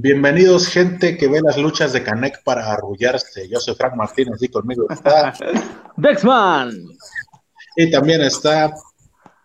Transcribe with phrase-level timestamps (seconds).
[0.00, 3.48] Bienvenidos, gente que ve las luchas de Canek para arrullarse.
[3.48, 5.34] Yo soy Frank Martínez y conmigo está.
[5.96, 6.70] Dexman.
[7.74, 8.72] Y también está.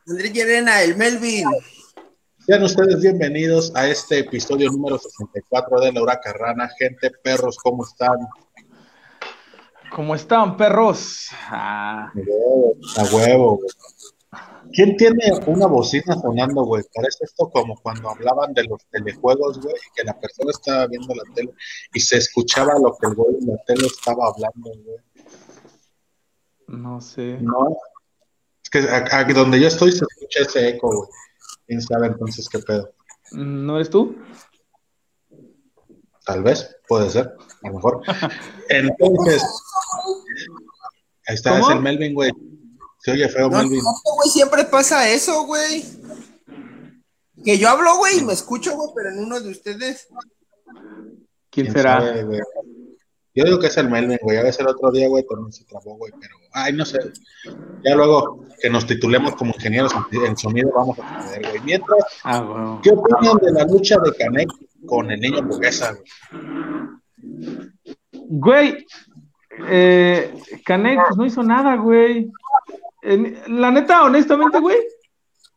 [0.08, 1.48] Andrés Llerena, el Melvin.
[2.46, 6.70] Sean ustedes bienvenidos a este episodio número 64 de La Huracarrana.
[6.78, 8.20] Gente, perros, ¿cómo están?
[9.90, 11.30] ¿Cómo están, perros?
[11.50, 12.12] Ah.
[12.98, 13.70] A huevo, güey.
[14.74, 16.84] ¿Quién tiene una bocina sonando, güey?
[16.94, 21.24] Parece esto como cuando hablaban de los telejuegos, güey, que la persona estaba viendo la
[21.36, 21.54] tele
[21.94, 24.98] y se escuchaba lo que el güey en la tele estaba hablando, güey.
[26.68, 27.38] No sé.
[27.40, 27.78] No.
[28.64, 31.10] Es que aquí donde yo estoy se escucha ese eco, güey.
[31.68, 32.92] ¿Quién sabe entonces qué pedo?
[33.32, 34.18] ¿No eres tú?
[36.26, 38.02] Tal vez, puede ser, a lo mejor.
[38.70, 39.44] Entonces,
[41.28, 41.70] ahí está, ¿Cómo?
[41.70, 42.32] es el Melvin, güey.
[43.04, 43.80] Se oye feo, No, Melvin.
[43.84, 45.84] no, güey, siempre pasa eso, güey.
[47.44, 50.08] Que yo hablo, güey, y me escucho, güey, pero en uno de ustedes.
[51.50, 52.00] ¿Quién será?
[52.00, 52.40] sabe, güey?
[53.36, 54.38] Yo digo que es el Melvin, güey.
[54.38, 57.00] A veces el otro día, güey, también se trabó, güey, pero, ay, no sé.
[57.84, 61.62] Ya luego que nos titulemos como ingenieros en- sonido, vamos a aprender, güey.
[61.64, 62.80] Mientras, Ah, bueno.
[62.84, 64.50] ¿qué opinan de la lucha de Canek
[64.86, 66.04] con el niño hamburguesa, güey?
[68.30, 68.86] Güey,
[69.68, 70.34] eh,
[70.66, 72.32] Canek pues, no hizo nada, güey.
[73.04, 74.78] En- la neta, honestamente, güey,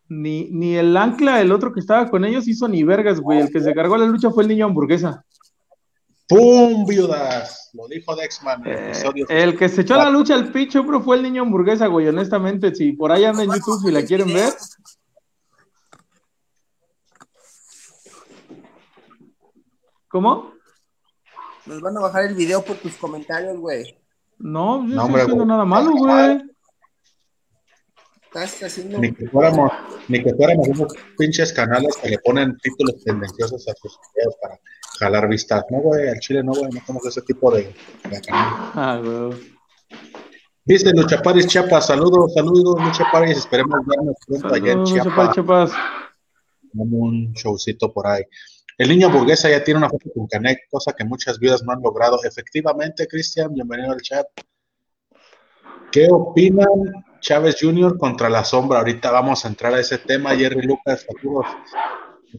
[0.08, 3.40] ni, ni el ancla, el otro que estaba con ellos, hizo ni vergas, güey.
[3.40, 5.24] El que se cargó la lucha fue el niño hamburguesa.
[6.28, 7.70] ¡Pum, viudas!
[7.72, 9.26] Lo dijo Dexman en el Eh, episodio.
[9.28, 12.08] el que se echó la lucha al picho, bro, fue el niño hamburguesa, güey.
[12.08, 14.52] Honestamente, si por ahí anda en YouTube y la quieren ver.
[20.08, 20.52] ¿Cómo?
[21.66, 23.98] Nos van a bajar el video por tus comentarios, güey.
[24.38, 26.42] No, yo no estoy hombre, haciendo nada malo, güey.
[28.36, 28.98] Estás haciendo.
[28.98, 29.72] Ni que fuéramos,
[30.08, 34.60] ni que fuéramos unos pinches canales que le ponen títulos tendenciosos a sus videos para
[35.00, 35.64] jalar vistas.
[35.70, 37.74] No, güey, al chile no, güey, no somos ese tipo de,
[38.10, 38.52] de canal.
[38.74, 39.56] Ah, güey.
[40.66, 45.70] Dice Lucha Paris Chiapas, saludos, saludos, Lucha Paris, esperemos vernos pronto allá en Chiapas, chapas,
[45.70, 45.72] chapas.
[46.76, 48.22] como un showcito por ahí.
[48.76, 51.80] El niño hamburguesa ya tiene una foto con Canek, cosa que muchas vidas no han
[51.80, 52.18] logrado.
[52.22, 54.26] Efectivamente, Cristian, bienvenido al chat.
[55.90, 56.68] ¿Qué opinan
[57.26, 57.98] Chávez Jr.
[57.98, 58.78] contra la sombra?
[58.78, 61.46] Ahorita vamos a entrar a ese tema, Jerry Lucas, saludos.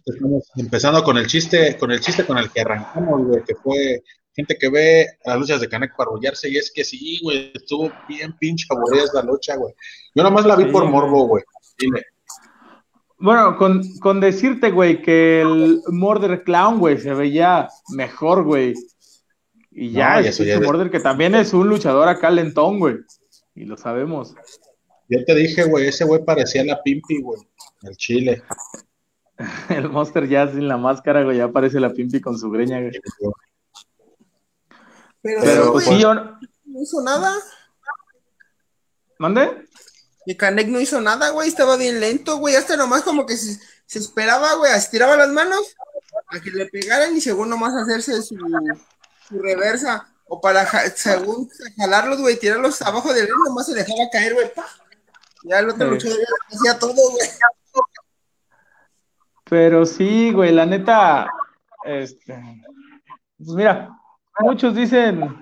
[0.06, 4.02] Estamos empezando con el chiste, con el chiste con el que arrancamos, güey, que fue
[4.34, 7.92] gente que ve las luchas de Canek para arrullarse, y es que sí, güey, estuvo
[8.08, 9.74] bien pinche aburrida esa lucha, güey.
[10.16, 11.44] Yo nomás la vi Sí, por morbo, güey.
[11.78, 12.06] Dile.
[13.19, 18.74] Bueno, con, con decirte, güey, que el Murder Clown, güey, se veía mejor, güey.
[19.69, 22.80] Y ya, No, y eso ya es- Murder que también es un luchador acá lentón,
[22.80, 22.96] güey.
[23.54, 24.34] Y lo sabemos.
[25.09, 27.41] Yo te dije, güey, ese güey parecía la Pimpi, güey,
[27.84, 28.44] el chile.
[29.69, 32.91] El Monster ya sin la máscara, güey, ya aparece la Pimpi con su greña, güey.
[35.22, 36.13] Pero, pues sí, yo...
[36.13, 37.35] no hizo nada.
[39.19, 39.68] ¿Mande?
[40.25, 41.47] Y Canek no hizo nada, güey.
[41.47, 42.56] Estaba bien lento, güey.
[42.56, 44.72] Hasta nomás como que se, se esperaba, güey.
[44.74, 45.75] Estiraba las manos
[46.28, 48.38] a que le pegaran y según nomás hacerse su,
[49.28, 50.07] su reversa.
[50.25, 54.53] O para, según jalarlos, güey, tirarlos abajo del ring, nomás se dejaba caer, güey.
[54.53, 54.68] pa.
[55.47, 57.28] Ya el otro luchador ya hacía todo, güey.
[59.50, 61.31] Pero sí, güey, la neta,
[61.85, 62.34] este,
[63.38, 63.90] pues mira,
[64.40, 65.38] muchos dicen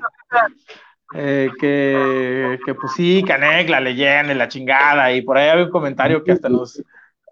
[1.16, 5.66] eh, que, que pues sí, Canek, la leyenda y la chingada, y por ahí había
[5.66, 6.84] un comentario que hasta nos,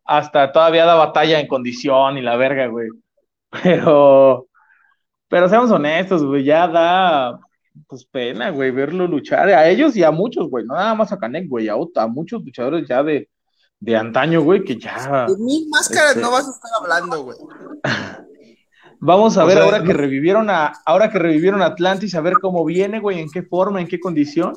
[0.03, 2.89] hasta todavía da batalla en condición y la verga, güey.
[3.61, 4.47] Pero,
[5.27, 7.39] pero seamos honestos, güey, ya da,
[7.87, 11.17] pues pena, güey, verlo luchar, a ellos y a muchos, güey, no nada más a
[11.17, 13.29] Canek, güey, a, a muchos luchadores ya de,
[13.79, 15.25] de antaño, güey, que ya...
[15.27, 17.37] De mil máscaras Este- no vas a estar hablando, güey.
[18.99, 22.21] Vamos a O ver sea, ahora no- que revivieron a, ahora que revivieron Atlantis, a
[22.21, 24.53] ver cómo viene, güey, en qué forma, en qué condición.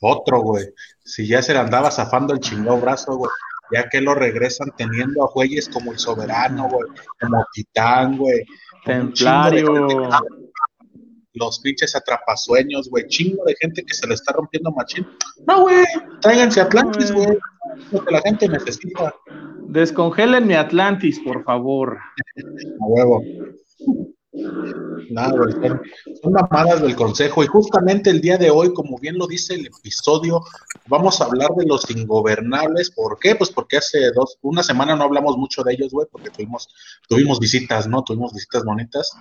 [0.00, 0.66] Otro, güey.
[1.02, 3.30] Si ya se le andaba zafando el chingado brazo, güey.
[3.72, 6.88] Ya que lo regresan teniendo a güeyes como el Soberano, güey.
[7.20, 8.44] Como Titán, güey.
[8.84, 10.08] Templario.
[11.38, 13.06] Los pinches atrapasueños, güey.
[13.08, 15.06] Chingo de gente que se le está rompiendo machín.
[15.46, 15.84] No, güey.
[16.20, 17.38] Tráiganse Atlantis, Güey.
[17.92, 19.14] Lo que la gente necesita.
[19.68, 21.98] Descongelen mi Atlantis, por favor.
[22.80, 23.22] A huevo.
[25.10, 25.82] Nada, son,
[26.22, 27.42] son mamadas del consejo.
[27.42, 30.44] Y justamente el día de hoy, como bien lo dice el episodio,
[30.86, 32.90] vamos a hablar de los ingobernables.
[32.90, 33.34] ¿Por qué?
[33.34, 36.68] Pues porque hace dos, una semana no hablamos mucho de ellos, güey, porque tuvimos,
[37.08, 38.02] tuvimos visitas, ¿no?
[38.02, 39.12] Tuvimos visitas bonitas.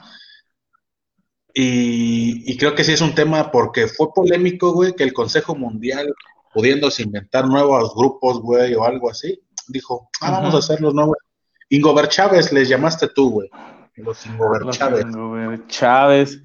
[1.53, 5.55] Y, y creo que sí es un tema porque fue polémico, güey, que el Consejo
[5.55, 6.13] Mundial,
[6.53, 10.57] pudiéndose inventar nuevos grupos, güey, o algo así, dijo, ah, vamos a Ujú.
[10.57, 11.17] hacer los nuevos.
[11.69, 13.49] Ingober Chávez les llamaste tú, güey.
[13.95, 15.05] Los Ingober Chávez.
[15.05, 16.41] Ingober Chávez.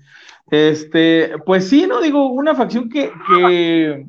[0.51, 4.07] Este, pues sí, no digo, una facción que, que,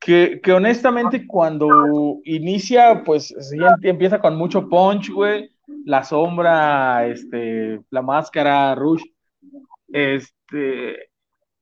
[0.00, 5.50] que, que honestamente cuando inicia, pues sí, empieza con mucho punch, güey.
[5.84, 9.02] La sombra, este, la máscara, Rush.
[9.88, 11.10] Este,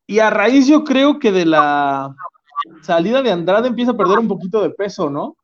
[0.06, 2.15] y a raíz yo creo que de la
[2.82, 5.37] salida de Andrade empieza a perder un poquito de peso, ¿no?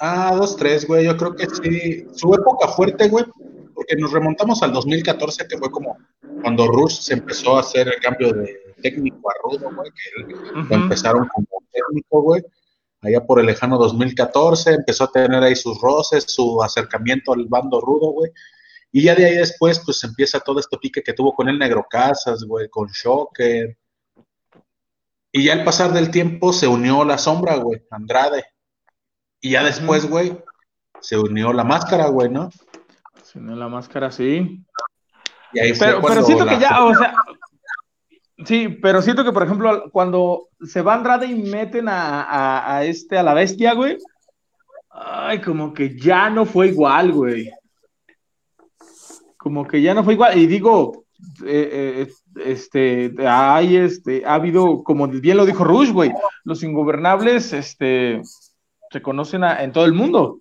[0.00, 1.04] Ah, dos, tres, güey.
[1.06, 2.06] Yo creo que sí.
[2.12, 3.24] Su época fuerte, güey,
[3.74, 5.96] porque nos remontamos al 2014, que fue como
[6.42, 9.90] cuando Rush se empezó a hacer el cambio de técnico a rudo, güey,
[10.68, 12.42] que empezaron como técnico, güey.
[13.00, 17.80] Allá por el lejano 2014 empezó a tener ahí sus roces, su acercamiento al bando
[17.80, 18.30] rudo, güey.
[18.96, 21.84] Y ya de ahí después, pues empieza todo este pique que tuvo con el Negro
[21.90, 23.76] Casas, güey, con Shocker.
[25.32, 28.44] Y ya al pasar del tiempo se unió la sombra, güey, Andrade.
[29.40, 30.38] Y ya después, güey,
[31.00, 32.50] se unió la máscara, güey, ¿no?
[33.24, 34.64] Se unió la máscara, sí.
[35.52, 37.14] Y ahí pero, pero siento que ya, o sea,
[38.46, 43.18] sí, pero siento que, por ejemplo, cuando se va Andrade y meten a, a, este,
[43.18, 43.98] a la bestia, güey,
[44.88, 47.50] ay, como que ya no fue igual, güey.
[49.44, 50.38] Como que ya no fue igual.
[50.38, 51.04] Y digo,
[51.44, 52.12] eh, eh,
[52.46, 56.10] este, hay, este, ha habido, como bien lo dijo Rush, güey,
[56.44, 58.22] los ingobernables, este,
[58.90, 60.40] se conocen en todo el mundo.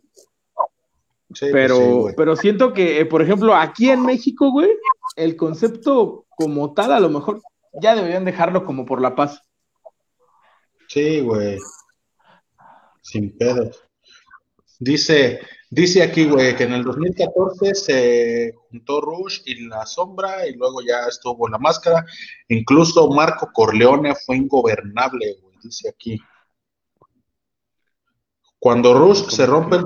[1.52, 4.72] pero, pero siento que, eh, por ejemplo, aquí en México, güey,
[5.18, 7.42] el concepto como tal, a lo mejor
[7.82, 9.42] ya deberían dejarlo como por la paz.
[10.88, 11.60] Sí, güey.
[13.02, 13.84] Sin pedos.
[14.80, 15.42] Dice,
[15.74, 20.82] dice aquí, güey, que en el 2014 se juntó Rush y La Sombra y luego
[20.82, 22.06] ya estuvo La Máscara.
[22.48, 26.20] Incluso Marco Corleone fue ingobernable, güey, dice aquí.
[28.60, 29.86] Cuando Rush se rompe el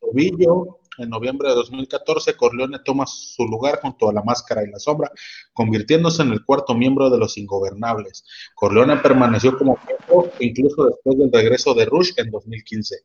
[0.00, 4.78] tobillo en noviembre de 2014, Corleone toma su lugar junto a la máscara y la
[4.78, 5.10] sombra,
[5.54, 8.24] convirtiéndose en el cuarto miembro de los ingobernables.
[8.54, 12.96] Corleone permaneció como miembro incluso después del regreso de Rush en 2015.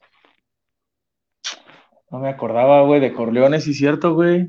[2.09, 4.47] No me acordaba, güey, de Corleone, sí cierto, güey.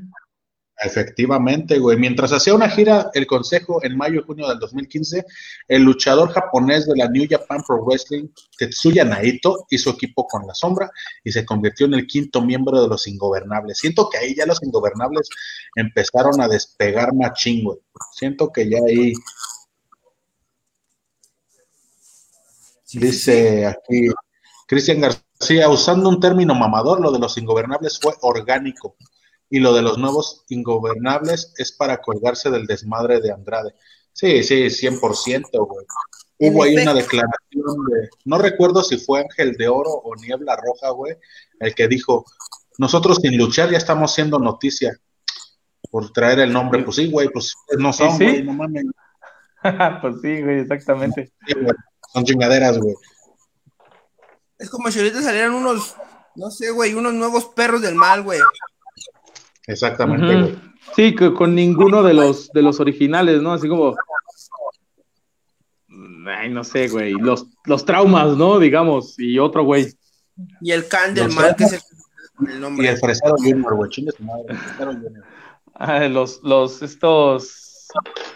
[0.81, 1.97] Efectivamente, güey.
[1.97, 5.25] Mientras hacía una gira el Consejo en mayo y junio del 2015,
[5.67, 10.53] el luchador japonés de la New Japan Pro Wrestling, Tetsuya Naito, hizo equipo con La
[10.53, 10.89] Sombra
[11.21, 13.77] y se convirtió en el quinto miembro de los Ingobernables.
[13.77, 15.27] Siento que ahí ya los Ingobernables
[15.75, 17.79] empezaron a despegar machín, güey.
[18.13, 19.13] Siento que ya ahí...
[22.91, 24.07] Dice aquí
[24.65, 25.28] Cristian García,
[25.69, 28.95] usando un término mamador, lo de los Ingobernables fue orgánico
[29.49, 33.73] y lo de los nuevos ingobernables es para colgarse del desmadre de Andrade.
[34.13, 35.85] Sí, sí, 100%, güey.
[36.41, 40.89] Hubo ahí una declaración de, no recuerdo si fue Ángel de Oro o Niebla Roja,
[40.91, 41.15] güey,
[41.59, 42.25] el que dijo,
[42.77, 44.97] nosotros sin luchar ya estamos siendo noticia
[45.91, 46.83] por traer el nombre.
[46.83, 48.85] Pues sí, güey, pues no son, güey, no mames.
[50.01, 51.33] pues sí, güey, exactamente.
[52.13, 52.95] Son chingaderas, güey.
[54.59, 55.95] Es como si ahorita salieran unos,
[56.35, 58.39] no sé, güey, unos nuevos perros del mal, güey.
[59.65, 60.59] Exactamente,
[60.95, 63.53] Sí, que con ninguno de los, de los originales, ¿no?
[63.53, 63.95] Así como.
[66.25, 67.13] Ay, no sé, güey.
[67.13, 68.59] Los, los traumas, ¿no?
[68.59, 69.93] Digamos, y otro, güey.
[70.61, 71.85] Y el can del mal, que es
[72.47, 72.85] el, nombre.
[72.85, 73.89] Y el fresero junior, güey.
[73.91, 75.23] Chingue su madre, el fresero junior.
[75.75, 77.87] Ah, los, los, estos.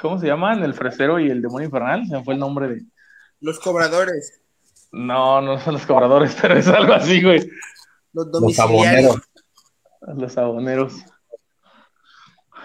[0.02, 0.64] ¿Cómo se llaman?
[0.64, 2.06] El fresero y el demonio infernal.
[2.08, 2.84] Se me fue el nombre de.
[3.42, 4.43] Los cobradores.
[4.94, 7.42] No, no son los cobradores, pero es algo así, güey.
[8.14, 9.18] Los domiciliarios.
[10.16, 10.94] Los aboneros.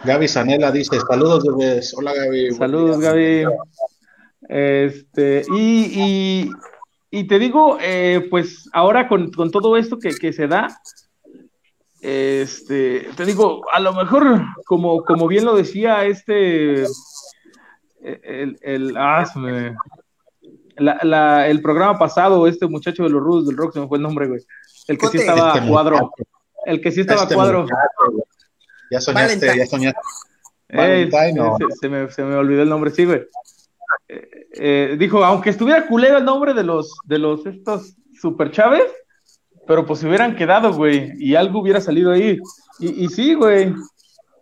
[0.04, 1.94] Gaby Sanela dice, saludos bebés.
[1.96, 2.52] Hola Gaby.
[2.52, 3.44] Saludos Gaby.
[4.48, 6.50] Este, y,
[7.10, 10.80] y, te digo, eh, pues ahora con, todo esto que, se da,
[12.00, 16.84] este, te digo, a lo mejor, como, como bien lo decía este,
[18.02, 19.26] el, el, ah,
[20.78, 24.28] el programa pasado, este muchacho de los rudos del rock, se me fue el nombre,
[24.28, 24.40] güey.
[24.86, 26.12] El que sí estaba a cuadro.
[26.64, 27.66] El que sí estaba este cuadro.
[28.90, 30.00] Ya soñaste, ya soñaste.
[31.80, 33.22] se, me, se, me, olvidó el nombre, sí, güey.
[34.08, 38.90] Eh, eh, dijo, aunque estuviera culero el nombre de los, de los estos super Chávez,
[39.66, 42.38] pero pues se hubieran quedado, güey, y algo hubiera salido ahí.
[42.78, 43.74] Y, y sí, güey,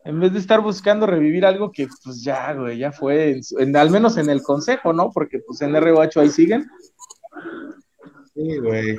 [0.06, 3.40] en vez de estar buscando revivir algo que pues ya, güey, ya fue,
[3.74, 5.10] al menos en el consejo, ¿no?
[5.12, 6.70] Porque pues en R8 ahí siguen.
[8.32, 8.96] Sí, güey.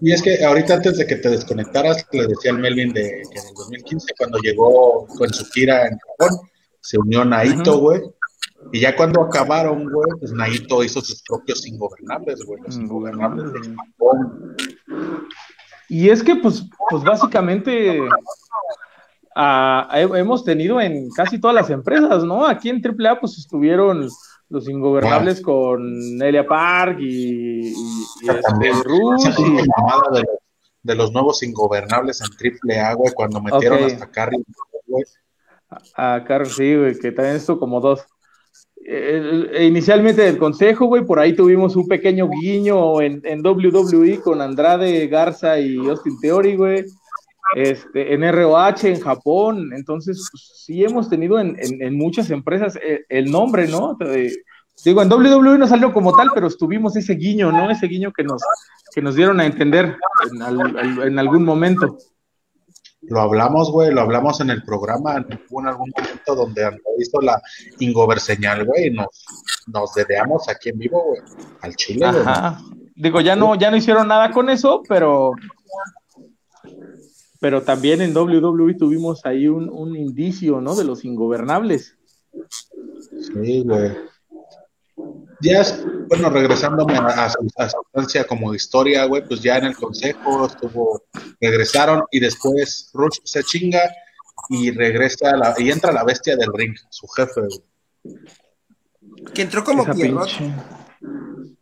[0.00, 3.38] Y es que ahorita antes de que te desconectaras, le decía al Melvin de que
[3.38, 6.48] en el 2015, cuando llegó con su gira en Japón,
[6.80, 8.00] se unió Naito, güey.
[8.72, 13.74] Y ya cuando acabaron, güey, pues Naito hizo sus propios ingobernables, güey, los ingobernables de
[13.74, 14.56] Japón.
[15.88, 18.00] Y es que, pues, pues básicamente,
[19.36, 22.46] hemos tenido en casi todas las empresas, ¿no?
[22.46, 24.08] Aquí en AAA pues estuvieron
[24.48, 27.74] los ingobernables con Elia Park y, y,
[28.22, 28.52] este,
[30.82, 34.42] de, los, nuevos ingobernables en AAA, güey, cuando metieron hasta Carrie,
[34.86, 35.04] güey.
[35.94, 38.04] A, Carrie, sí, güey, que también esto como dos.
[38.84, 44.40] Eh, inicialmente del consejo, güey, por ahí tuvimos un pequeño guiño en, en WWE con
[44.40, 46.84] Andrade, Garza y Austin Theory, güey
[47.54, 53.30] este, en ROH, en Japón, entonces pues, sí hemos tenido en, muchas empresas eh, el,
[53.30, 53.96] nombre, ¿no?
[54.84, 57.70] digo, en WWE no salió como tal, pero estuvimos ese guiño, ¿no?
[57.70, 58.42] Ese guiño que nos,
[58.94, 59.96] que nos dieron a entender
[61.02, 61.98] en, algún momento.
[63.02, 67.40] Lo hablamos, güey, lo hablamos en el programa, hubo en algún momento donde hizo la
[67.78, 69.24] Ingover señal, güey, y nos,
[69.66, 71.20] nos dedeamos aquí en vivo, güey,
[71.62, 72.60] al Chile, Ajá.
[72.94, 75.32] Digo, ya no, ya no hicieron nada con eso, pero
[77.40, 80.76] pero también en WWE tuvimos ahí un, indicio, ¿no?
[80.76, 81.96] De los ingobernables.
[83.10, 83.92] Sí, güey.
[85.40, 85.64] Ya,
[86.06, 91.02] bueno, regresándome a, su instancia como historia, güey, pues ya en el consejo estuvo,
[91.40, 93.80] regresaron y después Rush se chinga
[94.50, 98.18] y regresa la, y entra la bestia del ring, su jefe, güey.
[99.32, 100.28] Que entró como Pierrot.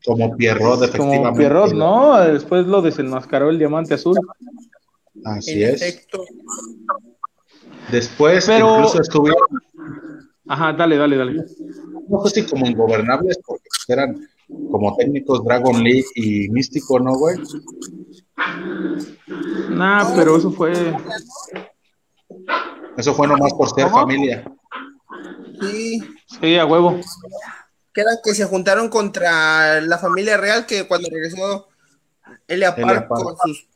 [0.04, 1.22] Como Pierrot, efectivamente.
[1.22, 2.18] Como Pierrot, ¿no?
[2.18, 4.16] Después lo desenmascaró el diamante azul.
[5.24, 6.06] Así es.
[7.90, 8.76] Después, Pero...
[8.76, 9.48] incluso estuvieron.
[10.48, 11.44] Ajá, dale, dale, dale.
[12.08, 14.28] No sé si como ingobernables, porque eran
[14.70, 17.36] como técnicos Dragon League y Místico, ¿no, güey?
[19.70, 20.72] Nah, pero eso fue.
[22.96, 24.44] Eso fue nomás por ser familia.
[25.60, 26.00] Sí.
[26.40, 26.98] Sí, a huevo.
[27.92, 31.68] Que que se juntaron contra la familia real que cuando regresó
[32.46, 33.68] Elia Park con sus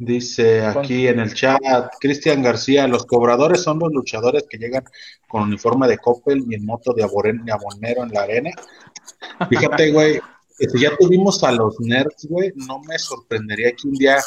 [0.00, 1.58] Dice aquí en el chat,
[1.98, 4.84] Cristian García, los cobradores son los luchadores que llegan
[5.26, 8.50] con uniforme de Coppel y en moto de abonero en la arena.
[9.50, 10.20] Fíjate, güey,
[10.56, 14.18] si ya tuvimos a los nerds, güey, no me sorprendería que un día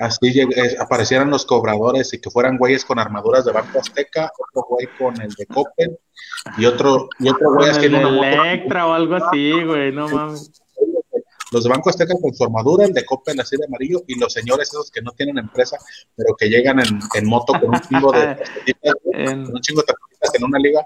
[0.00, 4.66] así eh, aparecieran los cobradores y que fueran güeyes con armaduras de Banco Azteca, otro
[4.70, 5.98] güey con el de Coppel
[6.58, 10.61] y otro, y otro güey que una Electra o algo así, güey, no mames
[11.52, 14.32] los de Banco Azteca con su armadura, el de Coppel así de amarillo, y los
[14.32, 15.76] señores esos que no tienen empresa,
[16.16, 18.36] pero que llegan en, moto con un chingo de
[19.52, 19.94] un chingo de
[20.34, 20.84] en una liga,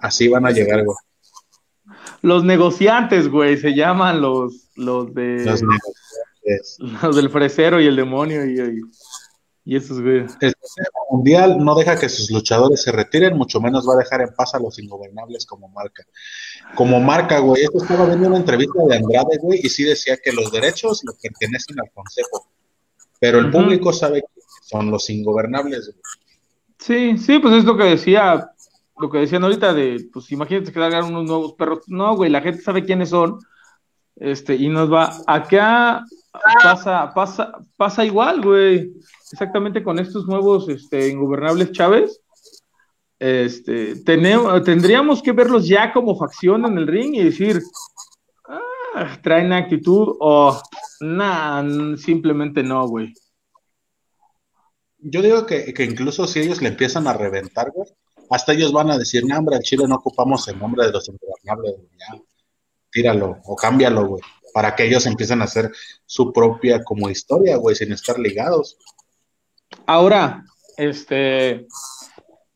[0.00, 0.96] así van a llegar, güey.
[2.22, 5.44] Los negociantes, güey, se llaman los, los de...
[5.44, 6.78] Los negociantes.
[7.02, 8.80] Los del fresero y el demonio y, y,
[9.66, 10.26] esos, güey.
[10.40, 10.54] El
[11.10, 14.54] mundial no deja que sus luchadores se retiren, mucho menos va a dejar en paz
[14.54, 16.04] a los ingobernables como marca
[16.74, 17.62] como marca, güey.
[17.62, 21.12] Esto estaba viendo una entrevista de Andrade, güey, y sí decía que los derechos le
[21.20, 22.48] pertenecen al consejo,
[23.20, 25.86] pero el público sabe que son los ingobernables.
[25.86, 26.00] Güey.
[26.78, 28.50] Sí, sí, pues es lo que decía,
[28.98, 31.80] lo que decían ahorita de, pues imagínate que hagan unos nuevos perros.
[31.86, 33.38] No, güey, la gente sabe quiénes son,
[34.16, 36.04] este, y nos va, acá
[36.62, 38.92] pasa, pasa, pasa igual, güey,
[39.32, 42.20] exactamente con estos nuevos, este, ingobernables Chávez
[43.18, 47.62] este, tenemos, tendríamos que verlos ya como facción en el ring y decir,
[48.46, 50.60] ah, traen actitud o
[51.00, 51.64] nada,
[51.96, 53.14] simplemente no, güey.
[54.98, 57.88] Yo digo que, incluso si ellos le empiezan a reventar, güey,
[58.30, 61.08] hasta ellos van a decir, no, hombre, al Chile no ocupamos el nombre de los
[61.08, 61.76] ingobernables,
[62.90, 64.22] tíralo o cámbialo, güey,
[64.54, 65.72] para que ellos empiecen a hacer
[66.06, 68.78] su propia como historia, güey, sin estar ligados.
[69.84, 70.44] Ahora,
[70.76, 71.66] este,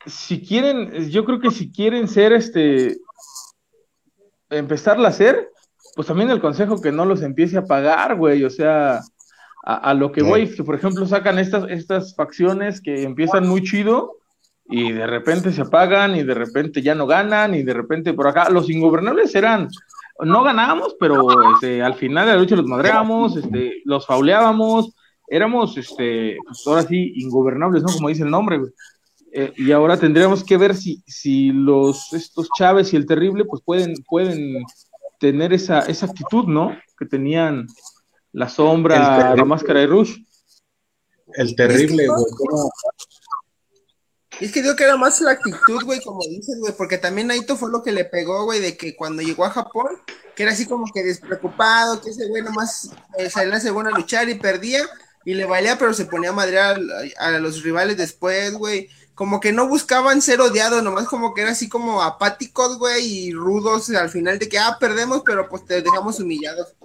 [0.06, 2.98] si quieren, yo creo que si quieren ser este,
[4.48, 5.50] empezarla a hacer,
[5.96, 9.00] pues también el consejo que no los empiece a pagar, güey, o sea,
[9.64, 14.18] a, lo que voy, que por ejemplo sacan estas, estas facciones que empiezan muy chido
[14.66, 18.28] y de repente se apagan y de repente ya no ganan y de repente por
[18.28, 19.68] acá, los ingobernables eran,
[20.24, 24.94] no ganábamos, pero este, al final de la lucha los madreábamos, este, los fauleábamos,
[25.28, 27.92] éramos, este, pues ahora sí, ingobernables, ¿no?
[27.92, 28.72] Como dice el nombre, güey.
[29.32, 33.62] Eh, y ahora tendríamos que ver si, si los, estos Chávez y el Terrible pues
[33.62, 34.64] pueden, pueden
[35.20, 36.76] tener esa, esa actitud, ¿no?
[36.98, 37.66] Que tenían
[38.32, 40.16] la sombra, la máscara de Rush.
[41.34, 42.24] El Terrible, güey.
[44.40, 47.56] Es que digo que era más la actitud, güey, como dices, güey, porque también Naito
[47.56, 50.00] fue lo que le pegó, güey, de que cuando llegó a Japón,
[50.36, 54.28] que era así como que despreocupado, que ese güey nomás eh, salía según a luchar
[54.28, 54.82] y perdía,
[55.24, 56.78] y le valía, pero se ponía a madrear
[57.18, 61.40] a, a los rivales después, güey como que no buscaban ser odiados, nomás como que
[61.40, 65.64] era así como apáticos, güey, y rudos al final de que, ah, perdemos, pero pues
[65.64, 66.76] te dejamos humillados.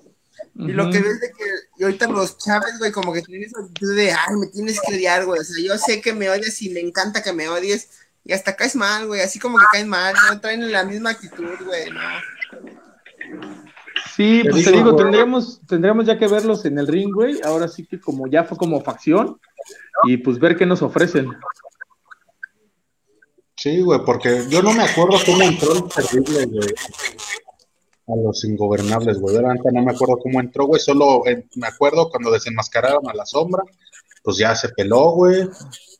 [0.55, 1.43] Y lo que ves de que
[1.77, 4.95] y ahorita los Chávez, güey, como que tienen esa actitud de, ay, me tienes que
[4.95, 5.39] odiar, güey.
[5.39, 7.89] O sea, yo sé que me odias y me encanta que me odies.
[8.25, 9.21] Y hasta caes mal, güey.
[9.21, 12.01] Así como que caes mal, no traen la misma actitud, güey, no.
[14.15, 17.41] Sí, pues te digo, tendríamos, tendríamos ya que verlos en el ring, güey.
[17.43, 19.39] Ahora sí que como ya fue como facción
[20.03, 21.35] y pues ver qué nos ofrecen.
[23.57, 26.67] Sí, güey, porque yo no me acuerdo cómo entró el terrible, güey,
[28.07, 29.37] a los ingobernables, güey.
[29.37, 30.81] Ahorita no me acuerdo cómo entró, güey.
[30.81, 33.63] Solo eh, me acuerdo cuando desenmascararon a la sombra,
[34.23, 35.47] pues ya se peló, güey.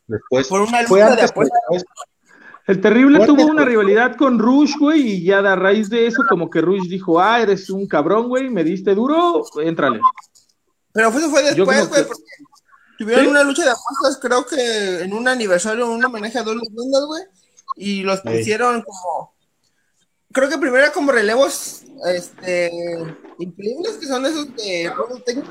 [0.06, 1.50] Después Por una fue antes de después.
[2.66, 6.06] El terrible Fuerte, tuvo una rivalidad con Rush, güey, y ya de a raíz de
[6.06, 10.00] eso, como que Rush dijo, ah, eres un cabrón, güey, me diste duro, éntrale.
[10.92, 12.22] Pero eso fue después, güey, que- porque
[12.96, 13.30] tuvieron ¿Sí?
[13.30, 17.22] una lucha de apuestas, creo que en un aniversario, un homenaje a dos leyendas, güey,
[17.76, 19.33] y los pusieron como,
[20.34, 22.70] creo que primero era como relevos, este,
[23.38, 25.48] increíbles, que son esos de rol técnico,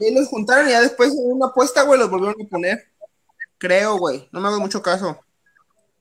[0.00, 2.78] y los juntaron y ya después en una apuesta, güey, los volvieron a poner,
[3.58, 5.18] creo, güey, no me hago mucho caso.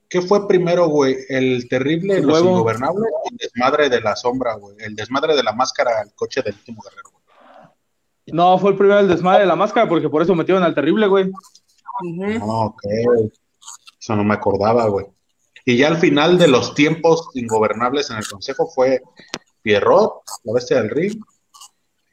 [0.08, 1.18] ¿Qué fue primero, güey?
[1.28, 2.52] ¿El terrible, los Huevo.
[2.52, 4.78] ingobernables o el desmadre de la sombra, güey?
[4.80, 7.24] El desmadre de la máscara al coche del último guerrero, güey.
[8.28, 11.08] No, fue el primero el desmadre de la máscara, porque por eso metieron al terrible,
[11.08, 11.26] güey.
[11.26, 12.40] Ujú.
[12.40, 12.84] No, ok.
[14.00, 15.08] Eso no me acordaba, güey.
[15.70, 19.02] Y ya al final de los tiempos ingobernables en el consejo fue
[19.62, 21.22] Pierrot, la bestia del ring,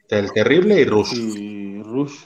[0.09, 1.13] el terrible y Rush.
[1.13, 2.17] Y Rush.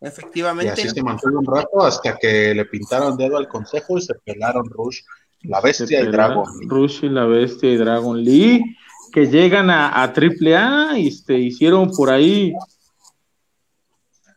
[0.00, 0.70] Y Efectivamente.
[0.70, 4.70] así se mantuvo un rato hasta que le pintaron dedo al consejo y se pelaron
[4.70, 5.00] Rush,
[5.42, 6.44] la bestia y Dragon.
[6.44, 8.76] pelaron Rush y la bestia y Dragon Lee,
[9.12, 12.54] que llegan a, a AAA y este, hicieron por ahí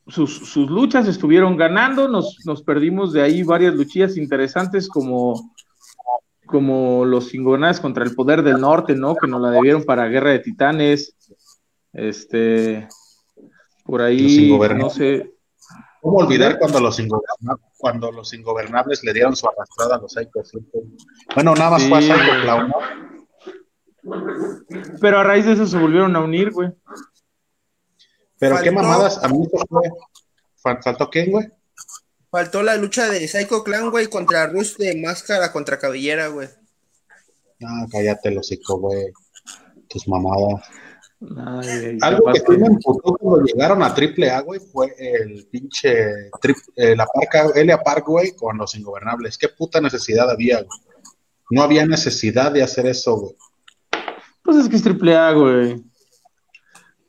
[0.07, 5.53] sus, sus luchas, estuvieron ganando, nos, nos perdimos de ahí varias luchillas interesantes como,
[6.49, 9.15] como los ingobernables contra el poder del norte, ¿no?
[9.15, 11.15] Que nos la debieron para Guerra de Titanes.
[11.93, 12.87] Este,
[13.83, 14.83] por Los ahí, ingobernables.
[14.85, 15.33] no sé,
[16.01, 20.41] ¿Cómo olvidar cuando los, ingobernables, cuando los ingobernables le dieron su arrastrada a los Psycho?
[21.35, 22.41] Bueno, nada más Sí, fue a Psycho güey.
[22.41, 22.75] Clown, ¿no?
[25.01, 26.69] pero a raíz de eso se volvieron a unir, güey.
[28.37, 29.89] Pero qué mamadas, a mí eso fue.
[30.63, 31.47] Fal- ¿Faltó quién, güey?
[32.31, 36.47] Faltó la lucha de Psycho Clan, güey, contra Rush de máscara contra cabellera, güey.
[37.65, 39.11] Ah, cállate, los güey.
[39.87, 40.61] Tus mamadas.
[41.21, 46.55] Ay, Algo que sí me emputó cuando llegaron a AAA, güey, fue el pinche tri-
[46.75, 49.37] eh, la parca, Elia Park, güey, con los ingobernables.
[49.37, 50.79] Qué puta necesidad había, güey.
[51.49, 53.35] No había necesidad de hacer eso, güey.
[54.43, 55.83] Pues es que es triple A, güey.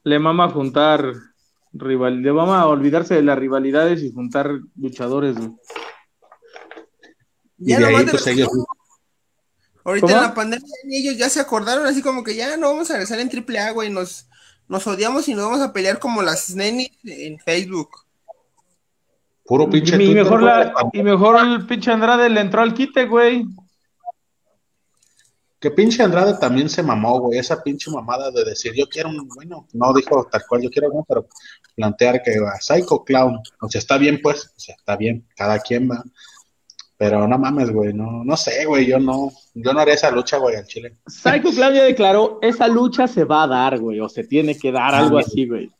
[0.03, 1.13] Le mama juntar
[1.73, 5.51] rival, le mama olvidarse de las rivalidades y juntar luchadores, güey.
[7.59, 8.49] Y Ya de ahí, nomás de pues los- ellos.
[9.85, 10.19] Ahorita ¿Cómo?
[10.19, 13.19] en la pandemia ellos ya se acordaron así como que ya no vamos a regresar
[13.21, 14.29] en AAA, güey, nos,
[14.69, 17.89] nos odiamos y nos vamos a pelear como las nenis en Facebook.
[19.45, 23.47] Puro pinche Y mejor, la, y mejor el pinche Andrade le entró al quite, güey.
[25.61, 27.38] Que pinche Andrade también se mamó, güey.
[27.38, 30.88] Esa pinche mamada de decir, yo quiero un, bueno, no dijo tal cual, yo quiero
[30.90, 31.27] uno, pero
[31.77, 35.59] plantear que a Psycho Clown, o sea, está bien, pues, o sea, está bien, cada
[35.59, 36.03] quien va.
[36.96, 40.38] Pero no mames, güey, no, no sé, güey, yo no, yo no haría esa lucha,
[40.38, 40.96] güey, al chile.
[41.07, 44.73] Psycho Clown ya declaró, esa lucha se va a dar, güey, o se tiene que
[44.73, 45.70] dar, algo así, güey.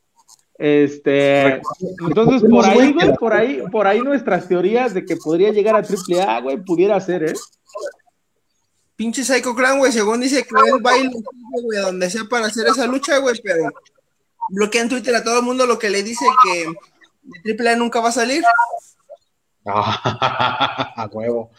[0.59, 1.59] Este,
[2.07, 5.79] entonces por ahí, güey, por ahí, por ahí nuestras teorías de que podría llegar a
[5.79, 7.33] AAA, güey, pudiera ser, ¿eh?
[9.01, 10.91] Pinche Psycho Clan, güey, según dice que él va
[11.63, 13.71] güey, a donde sea para hacer esa lucha, güey, pero
[14.49, 16.67] bloquea en Twitter a todo el mundo lo que le dice que
[17.43, 18.43] de AAA nunca va a salir.
[19.65, 21.49] a huevo.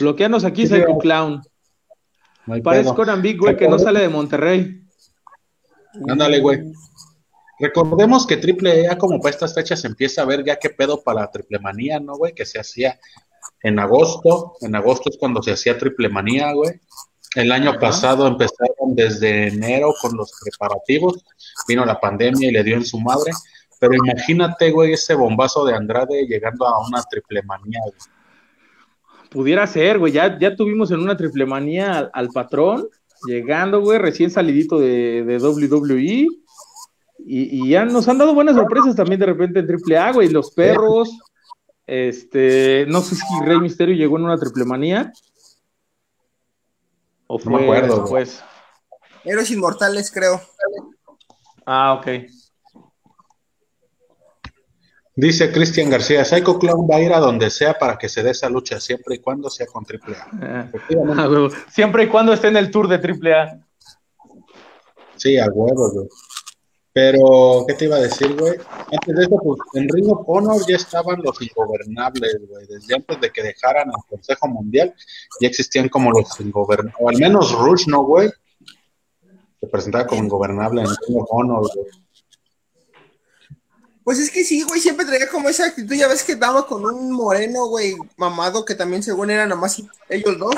[0.00, 1.42] Bloqueanos aquí, Sí, Psycho Clown.
[2.46, 2.94] No Parece.
[2.94, 4.82] Conan Big, güey, que no sale de Monterrey.
[6.08, 6.72] Ándale, güey.
[7.58, 11.20] Recordemos que Triple A, como para estas fechas, empieza a ver ya qué pedo para
[11.20, 12.32] la Triple Manía, ¿no, güey?
[12.32, 12.98] Que se hacía
[13.62, 14.54] en agosto.
[14.60, 16.80] En agosto es cuando se hacía Triple Manía, güey.
[17.34, 17.80] El año Ajá.
[17.80, 21.24] pasado empezaron desde enero con los preparativos.
[21.68, 23.32] Vino la pandemia y le dio en su madre.
[23.78, 28.16] Pero imagínate, güey, ese bombazo de Andrade llegando a una Triple Manía, güey.
[29.30, 30.12] Pudiera ser, güey.
[30.12, 32.88] Ya, ya tuvimos en una triple manía al, al patrón,
[33.26, 36.26] llegando, güey, recién salidito de, de WWE.
[37.28, 40.28] Y, y ya nos han dado buenas sorpresas también de repente en triple A, güey.
[40.28, 41.10] Los perros.
[41.86, 45.12] Este, no sé si Rey Misterio llegó en una triple manía.
[47.28, 48.42] O No me acuerdo, después.
[49.24, 50.40] Héroes inmortales, creo.
[51.64, 52.06] Ah, ok.
[55.18, 58.32] Dice Cristian García, Psycho Clown va a ir a donde sea para que se dé
[58.32, 60.28] esa lucha, siempre y cuando sea con Triple A.
[60.42, 60.70] Ah.
[61.70, 63.58] Siempre y cuando esté en el tour de triple A.
[65.16, 66.06] Sí, a huevo, güey.
[66.96, 68.54] Pero, ¿qué te iba a decir, güey?
[68.90, 72.66] Antes de eso, pues en Ring of Honor ya estaban los ingobernables, güey.
[72.66, 74.94] Desde antes de que dejaran el Consejo Mundial,
[75.38, 76.94] ya existían como los ingobernables.
[76.98, 78.30] O al menos Rush, ¿no, güey?
[79.60, 81.86] Se presentaba como ingobernable en Ring of Honor, güey.
[84.02, 85.94] Pues es que sí, güey, siempre traía como esa actitud.
[85.94, 89.82] Ya ves que estaba con un moreno, güey, mamado, que también según eran nada más
[90.08, 90.54] ellos dos.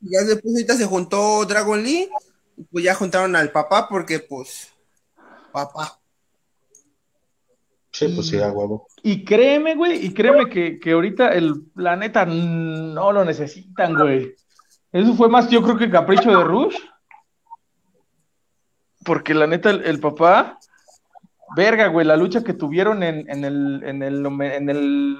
[0.00, 2.08] Y ya después ahorita se juntó Dragon Lee,
[2.56, 4.75] y pues ya juntaron al papá porque pues
[5.56, 5.98] papá.
[7.90, 8.88] Sí, pues sí, a huevo.
[9.02, 14.34] Y créeme, güey, y créeme que, que ahorita el planeta no lo necesitan, güey.
[14.92, 16.76] Eso fue más, yo creo que capricho de Rush.
[19.02, 20.58] Porque la neta, el, el papá,
[21.56, 25.16] verga, güey, la lucha que tuvieron en, en, el, en, el, en el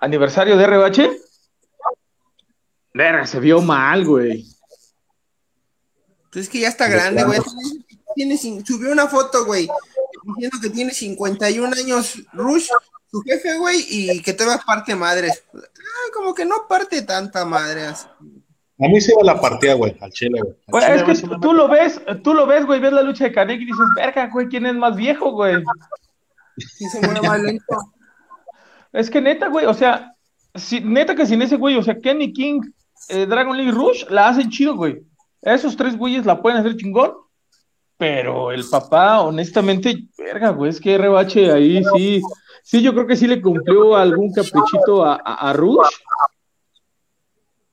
[0.00, 1.10] aniversario de RBH,
[2.94, 4.46] verga, se vio mal, güey.
[6.32, 7.40] Pues es que ya está grande, güey.
[8.18, 9.68] Tiene, subió una foto, güey,
[10.24, 12.68] diciendo que tiene 51 años Rush,
[13.08, 15.44] su jefe, güey, y que todavía parte madres.
[15.54, 18.08] Ah, como que no parte tanta madre así.
[18.80, 20.82] A mí se iba la partida, güey, al Chile, güey.
[20.82, 23.32] Al Chile, es que tú lo ves, tú lo ves, güey, ves la lucha de
[23.32, 25.62] Canek y dices, verga, güey, ¿quién es más viejo, güey?
[26.56, 27.76] Sí se mueve más lento.
[28.92, 30.12] Es que neta, güey, o sea,
[30.56, 32.62] si, neta que sin ese güey, o sea, Kenny King,
[33.10, 35.04] eh, Dragon League Rush, la hacen chido, güey.
[35.42, 37.12] Esos tres güeyes la pueden hacer chingón,
[37.98, 42.22] pero el papá, honestamente, verga, güey, es que RBH ahí sí,
[42.62, 45.88] sí, yo creo que sí le cumplió algún caprichito a, a, a Rush.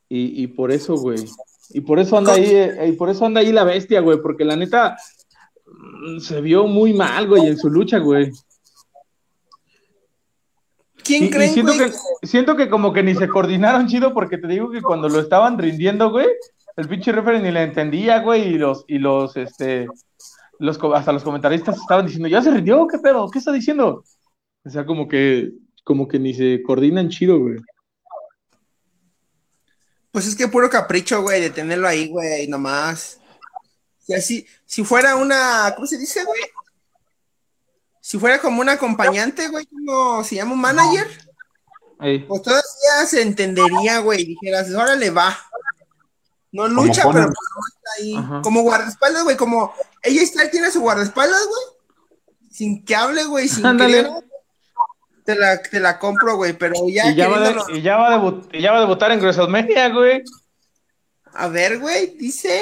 [0.10, 1.24] Y, y por eso, güey.
[1.70, 4.46] Y por eso anda ahí, eh, y por eso anda ahí la bestia, güey, porque
[4.46, 4.98] la neta
[5.66, 8.32] mm, se vio muy mal, güey, en su lucha, güey.
[11.04, 11.92] ¿Quién Y- y creen, siento, güey?
[11.92, 15.20] que, siento que como que ni se coordinaron chido porque te digo que cuando lo
[15.20, 16.28] estaban rindiendo, güey,
[16.78, 19.88] el pinche referee ni le entendía, güey, y los, y los, este,
[20.60, 23.30] los, hasta los comentaristas estaban diciendo, ya se rindió, ¿qué pedo?
[23.30, 24.04] ¿Qué está diciendo?
[24.66, 25.52] O sea, como que,
[25.84, 27.58] como que ni se coordinan chido, güey.
[30.12, 33.20] Pues es que puro capricho, güey, de tenerlo ahí, güey, nomás.
[34.00, 36.42] Si así, si fuera una, ¿cómo se dice, güey?
[38.02, 40.54] Si fuera como un acompañante, güey, ¿cómo se llama?
[40.54, 41.08] ¿Un manager?
[42.02, 42.20] Ey.
[42.20, 45.36] Pues todavía se entendería, güey, dijeras, órale, va.
[46.56, 47.38] No lucha, Como pero pues,
[47.76, 48.16] está ahí.
[48.16, 48.42] Ajá.
[48.42, 52.50] Como guardaespaldas, güey, como ella está, tiene su guardaespaldas, güey.
[52.52, 54.04] Sin que hable, güey, sin Ándale.
[54.04, 54.10] que
[55.26, 58.08] te la, te la compro, güey, pero ya, Y ya, va de, y, ya va
[58.14, 60.24] a debut- y ya va a debutar en WrestleMania, güey.
[61.34, 62.62] A ver, güey, dice.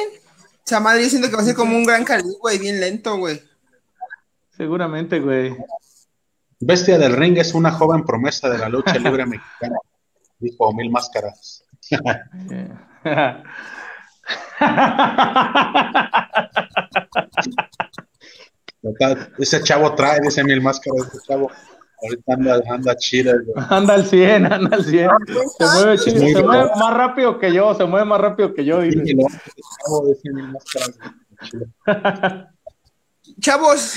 [0.65, 3.17] Esa madre yo siento que va a ser como un gran Cali, güey, bien lento,
[3.17, 3.41] güey.
[4.56, 5.56] Seguramente, güey.
[6.60, 9.77] Bestia del Ring es una joven promesa de la lucha libre mexicana,
[10.39, 11.65] dijo Mil Máscaras.
[19.39, 21.49] Ese chavo trae, dice Mil Máscaras, ese chavo.
[22.04, 23.65] Ahorita anda, anda chido, güey.
[23.69, 25.10] Anda al 100, anda al 100.
[25.58, 26.45] Se mueve, chido, se bien.
[26.45, 28.97] mueve más rápido que yo, se mueve más rápido que yo, dice.
[29.15, 29.39] Lo- ese
[29.86, 30.99] chavo, dice Mil Máscaras.
[33.39, 33.95] Chavos,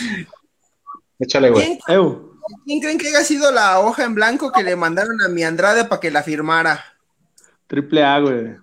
[1.18, 1.64] Échale, güey.
[1.64, 1.78] ¿quién,
[2.64, 5.84] quién creen que haya sido la hoja en blanco que le mandaron a mi Andrade
[5.84, 6.84] para que la firmara?
[7.66, 8.54] triple A, güey.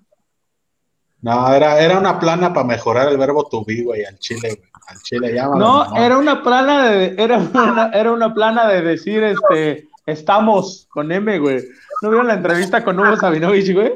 [1.23, 4.69] No, era, era una plana para mejorar el verbo to be, güey, al chile, güey.
[4.87, 5.47] Al chile, ya.
[5.47, 11.11] No, era una plana de, era una, era una plana de decir, este, estamos con
[11.11, 11.63] M, güey.
[12.01, 13.93] ¿No vieron la entrevista con Hugo Sabinovich, güey?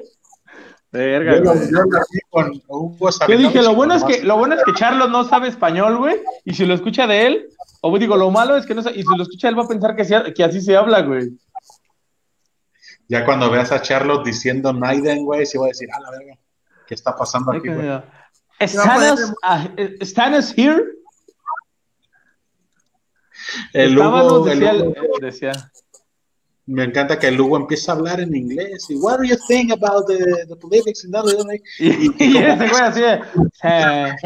[0.89, 1.69] Verga, Yo, güey.
[1.69, 1.79] yo
[2.29, 5.25] con Hugo Yo Sabinovich dije, lo bueno es que, lo bueno es que Charlos no
[5.25, 7.49] sabe español, güey, y si lo escucha de él,
[7.81, 9.67] o digo, lo malo es que no sa- y si lo escucha él va a
[9.67, 11.27] pensar que, sea- que así se habla, güey.
[13.09, 16.35] Ya cuando veas a Charlotte diciendo Naiden, güey, se va a decir, a la verga,
[16.87, 18.01] ¿qué está pasando aquí, güey?
[18.59, 19.67] ¿Stanos, ah,
[20.01, 20.83] ¿Stanos here?
[23.73, 25.51] El Estábamos, Hugo, el decía, Hugo- eh, decía,
[26.65, 28.87] me encanta que el Hugo empiece a hablar en inglés.
[28.89, 31.61] Y, what do you think about the, the politics in WWE?
[31.79, 33.21] y, y ese güey así de,
[33.63, 34.15] eh.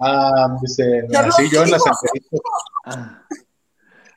[0.00, 2.40] Ah, dice, así yo en las entrevistas.
[2.84, 3.20] ah,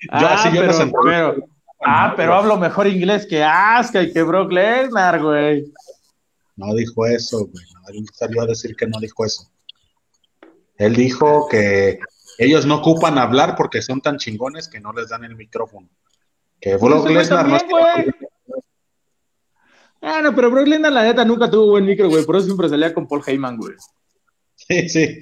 [0.04, 1.34] Yo Ah, así yo en las pero, entrevistas.
[1.34, 1.48] pero-
[1.88, 5.74] ah, pero hablo mejor inglés que Asuka y que Brock Lesnar, güey.
[6.56, 7.66] No dijo eso, güey.
[7.74, 9.50] No, él salió a decir que no dijo eso.
[10.78, 12.00] Él dijo que
[12.38, 15.90] ellos no ocupan hablar porque son tan chingones que no les dan el micrófono.
[16.60, 17.58] Que Brock ese güey Lesnar no.
[20.02, 22.26] Ah, no, pero Brock Lesnar, la neta, nunca tuvo buen micro, güey.
[22.26, 23.76] Por eso siempre salía con Paul Heyman, güey.
[24.56, 25.20] Sí, sí.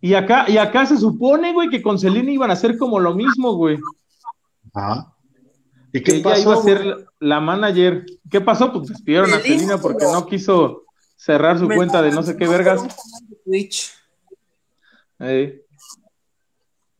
[0.00, 3.14] Y acá, y acá se supone, güey, que con Selena iban a hacer como lo
[3.14, 3.78] mismo, güey.
[4.72, 5.14] Ajá.
[5.92, 6.40] ¿Y Que qué ella pasó?
[6.42, 8.04] iba a ser la manager.
[8.30, 8.72] ¿Qué pasó?
[8.72, 10.84] Pues despidieron a Selena, porque no quiso
[11.16, 12.82] cerrar su Me- cuenta de no sé qué vergas.
[13.44, 13.92] Twitch.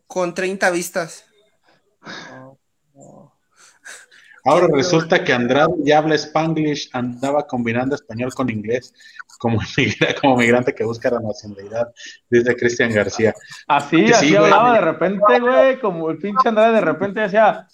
[0.06, 1.24] Con 30 vistas.
[4.44, 8.94] Ahora resulta que Andrade ya habla Spanglish, andaba combinando español con inglés
[9.38, 11.92] como, migra- como migrante que busca la nacionalidad,
[12.30, 13.34] dice Cristian García.
[13.66, 14.42] Así, Que sí, así güey.
[14.44, 17.68] hablaba de repente, güey, como el pinche Andrade de repente decía,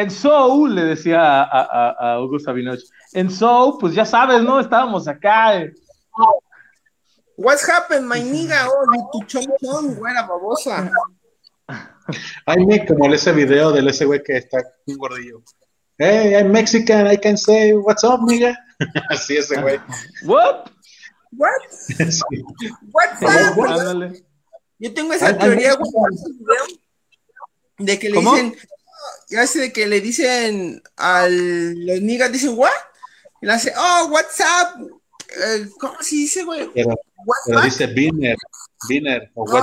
[0.00, 2.80] en Soul, le decía a, a, a Hugo Sabinoch,
[3.12, 4.60] en Soul, pues ya sabes, ¿no?
[4.60, 5.56] Estábamos acá.
[5.60, 5.72] eh.
[7.36, 8.68] What's happened, my nigga?
[8.68, 10.90] Oh, you tu chon chon, güera babosa.
[12.44, 15.42] Ay, me como ese video del ese güey que está un gordillo.
[15.96, 18.58] Hey, I'm Mexican, I can say what's up, nigga.
[19.10, 19.78] Así ese güey.
[20.24, 20.70] ¿What?
[21.32, 21.50] What?
[22.10, 22.42] Sí.
[22.92, 23.64] What's up?
[23.66, 24.24] Ándale.
[24.78, 25.76] Yo tengo esa teoría,
[27.78, 28.32] de que le ¿Cómo?
[28.34, 28.56] dicen,
[29.28, 32.70] ya sé de que le dicen a los niggas, dicen, what?
[33.42, 35.00] Y le hace, oh, what's up?
[35.28, 36.70] Eh, ¿Cómo se dice, güey?
[36.74, 36.94] Pero,
[37.62, 38.36] dice Biner,
[38.88, 39.62] Biner o No.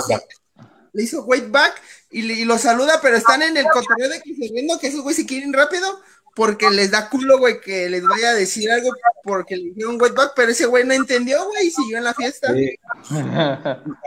[0.93, 4.21] Le hizo wait back y, le- y lo saluda, pero están en el cotorreo de
[4.21, 5.99] que se viendo que esos güey se quieren rápido
[6.33, 8.91] porque les da culo, güey, que les vaya a decir algo
[9.23, 12.13] porque le dijeron wait back, pero ese güey no entendió, güey, y siguió en la
[12.13, 12.53] fiesta.
[12.53, 12.75] Sí.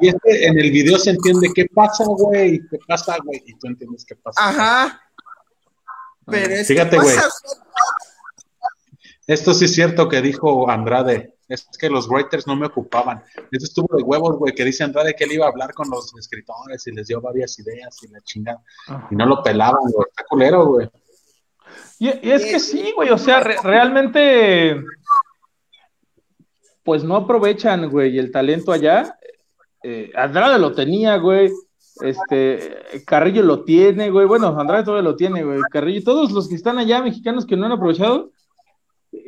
[0.01, 3.55] Y es que en el video se entiende qué pasa, güey, qué pasa, güey, y
[3.55, 4.49] tú entiendes qué pasa.
[4.49, 5.03] Ajá.
[6.31, 7.17] Pero es Fíjate, güey.
[9.27, 11.35] Esto sí es cierto que dijo Andrade.
[11.49, 13.25] Es que los writers no me ocupaban.
[13.51, 16.13] Esto estuvo de huevos, güey, que dice Andrade que él iba a hablar con los
[16.17, 18.63] escritores y les dio varias ideas y la chingada.
[19.11, 20.07] Y no lo pelaban, güey.
[20.09, 20.89] Está culero, güey.
[21.99, 24.81] Y, y es que sí, güey, o sea, re- realmente,
[26.83, 29.17] pues no aprovechan, güey, el talento allá.
[29.83, 31.51] Eh, Andrade lo tenía, güey.
[32.03, 34.27] Este, Carrillo lo tiene, güey.
[34.27, 35.61] Bueno, Andrade todavía lo tiene, güey.
[35.71, 38.31] Carrillo, todos los que están allá, mexicanos que no han aprovechado.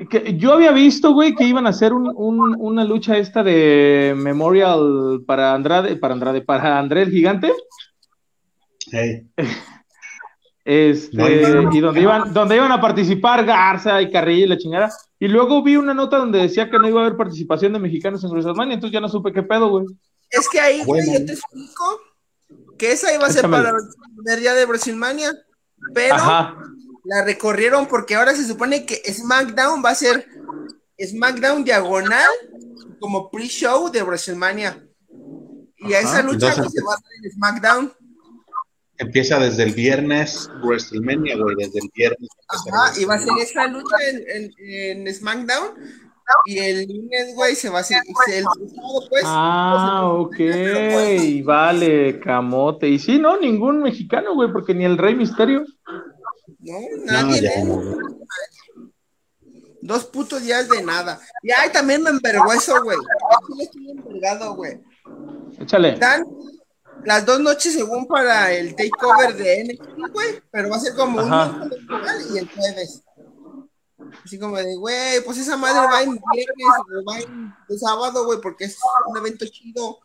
[0.08, 4.14] Que yo había visto, güey, que iban a hacer un- un- una lucha esta de
[4.16, 7.52] Memorial para Andrade, para Andrade, para André el Gigante.
[8.90, 9.26] Hey,
[10.64, 11.20] Este,
[11.72, 14.90] y donde iban, donde iban a participar Garza y Carrillo y la chingada.
[15.18, 18.22] Y luego vi una nota donde decía que no iba a haber participación de mexicanos
[18.22, 19.86] en WrestleMania, entonces ya no supe qué pedo, güey.
[20.30, 21.18] Es que ahí, güey, Bueno.
[21.18, 21.84] yo te explico
[22.82, 23.62] que esa iba a ser Échamelo.
[23.62, 23.84] para el
[24.16, 25.32] primer día de WrestleMania,
[25.94, 26.56] pero Ajá.
[27.04, 30.26] la recorrieron porque ahora se supone que SmackDown va a ser
[31.00, 32.28] SmackDown diagonal
[32.98, 34.84] como pre-show de WrestleMania.
[35.78, 37.92] Y a esa lucha Entonces- se va a dar en SmackDown.
[38.98, 42.28] empieza desde el viernes WrestleMania, güey, desde el viernes.
[42.48, 44.24] Ajá, y va a ser esa lucha en,
[44.58, 45.68] en- en SmackDown.
[46.44, 48.02] Y el lunes, güey, se va a hacer.
[48.28, 49.22] El sábado, pues.
[49.26, 50.36] Ah, ok.
[51.44, 52.88] Vale, camote.
[52.88, 55.64] Y sí, no, ningún mexicano, güey, porque ni el Rey Misterio.
[56.58, 57.40] No, No, nadie.
[57.42, 57.64] ya, ¿eh?
[57.64, 57.96] no, güey.
[59.80, 61.20] Dos putos días de nada.
[61.42, 62.96] Y ay, también me envergó eso, güey.
[62.96, 64.78] Aquí le estoy envergado, güey.
[65.58, 65.96] Échale.
[65.98, 66.24] Dan
[67.04, 70.40] las dos noches según para el takeover de NXT, güey.
[70.52, 71.50] Pero va a ser como Ajá.
[71.64, 73.02] un y el jueves.
[74.24, 78.24] Así como de, güey, pues esa madre va en viernes o va en de sábado,
[78.24, 80.00] güey, porque es un evento chido.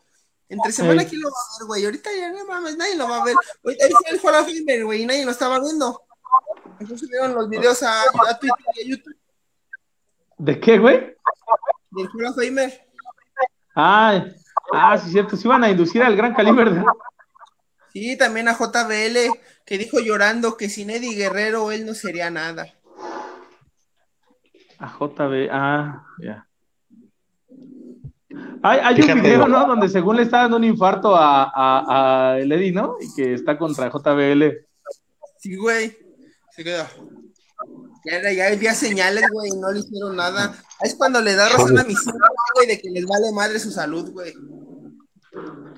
[0.48, 1.04] Entre semana.
[1.04, 1.84] ¿quién lo va a ver, güey?
[1.84, 3.36] Ahorita ya no mames, nadie lo va a ver.
[3.64, 6.02] Ahorita ahí fue el Hall of Famer, güey, y nadie lo estaba viendo.
[6.80, 9.16] Entonces subieron los videos a, a Twitter y a YouTube
[10.38, 11.16] ¿De qué, güey?
[11.90, 12.88] del Hall of Famer.
[13.74, 14.24] Ah,
[14.72, 15.36] ah, sí, cierto.
[15.36, 16.64] Se iban a inducir al gran calibre.
[16.64, 16.84] ¿verdad?
[17.92, 22.72] Sí, también a JBL, que dijo llorando que sin Eddie Guerrero él no sería nada.
[24.78, 26.46] A JB, ah, ya.
[28.62, 29.48] Hay, hay un video.
[29.48, 29.66] ¿no?
[29.66, 32.96] Donde según le está dando un infarto a, a, a el Eddie, ¿no?
[33.00, 34.66] Y que está contra JBL.
[35.38, 35.96] Sí, güey.
[36.50, 36.84] Se quedó.
[38.04, 40.54] Ya, era- ya había señales, güey, y no le hicieron nada.
[40.82, 42.20] Es cuando le da razón a mis hijos,
[42.54, 44.32] güey, de que les vale madre su salud, güey.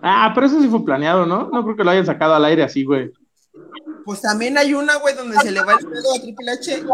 [0.02, 1.48] Ah, pero eso sí fue planeado, ¿no?
[1.50, 3.10] No creo que lo hayan sacado al aire así, güey.
[4.04, 6.84] Pues también hay una, güey, donde se le va el pedo a Triple H.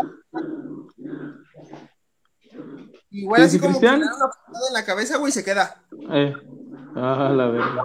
[3.18, 4.00] Igual ¿Sí, así sí, como que le Cristian?
[4.00, 5.82] dan una patada en la cabeza, güey, se queda.
[6.12, 6.34] Eh.
[6.96, 7.84] Ah, la verga.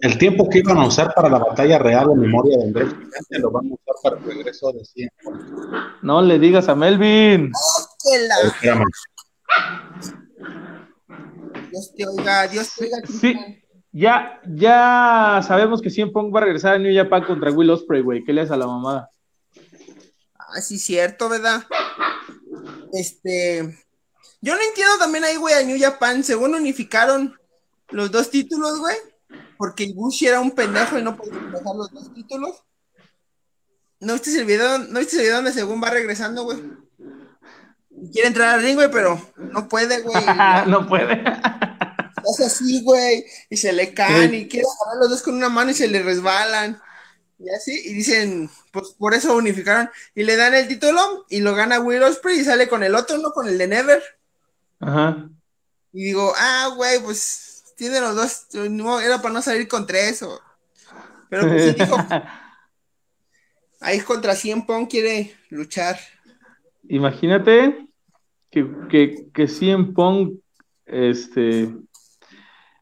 [0.00, 3.38] El tiempo que iban a usar para la batalla real en memoria de Andrés Gigante
[3.40, 5.10] lo van a usar para el regreso de 100.
[6.02, 7.50] No le digas a Melvin.
[8.02, 8.84] Que la- Espérame.
[11.70, 12.98] Dios te oiga, Dios te oiga.
[13.08, 13.36] Sí,
[13.92, 18.02] ya, ya sabemos que Cien Pong va a regresar a New Japan contra Will Ospreay,
[18.02, 18.24] güey.
[18.24, 19.10] ¿Qué le haces a la mamada?
[20.38, 21.62] Ah, sí, cierto, ¿verdad?
[22.92, 23.78] Este.
[24.40, 26.22] Yo no entiendo también ahí, güey, a New Japan.
[26.22, 27.36] Según unificaron
[27.90, 28.96] los dos títulos, güey.
[29.56, 32.62] Porque Ibushi era un pendejo y no podía manejar los dos títulos.
[34.00, 34.78] ¿No viste el video?
[34.78, 36.58] ¿No viste el video donde según va regresando, güey?
[38.12, 40.24] Quiere entrar al ring, güey, pero no puede, güey.
[40.68, 41.20] no puede.
[42.30, 45.72] hace así, güey, y se le caen y quiere agarrar los dos con una mano
[45.72, 46.80] y se le resbalan.
[47.38, 49.88] Y así, y dicen, pues por eso unificaron.
[50.14, 53.18] Y le dan el título y lo gana Will Ospreay y sale con el otro,
[53.18, 53.30] ¿no?
[53.30, 54.02] Con el de Never.
[54.80, 55.28] Ajá.
[55.92, 58.46] Y digo, ah, güey, pues tiene los dos.
[58.70, 60.22] No, era para no salir con tres.
[60.22, 60.40] O...
[61.28, 61.96] Pero pues sí dijo.
[63.80, 65.98] ahí contra 100 Pong quiere luchar.
[66.88, 67.86] Imagínate
[68.50, 70.38] que, que, que 100 Pong
[70.86, 71.74] este,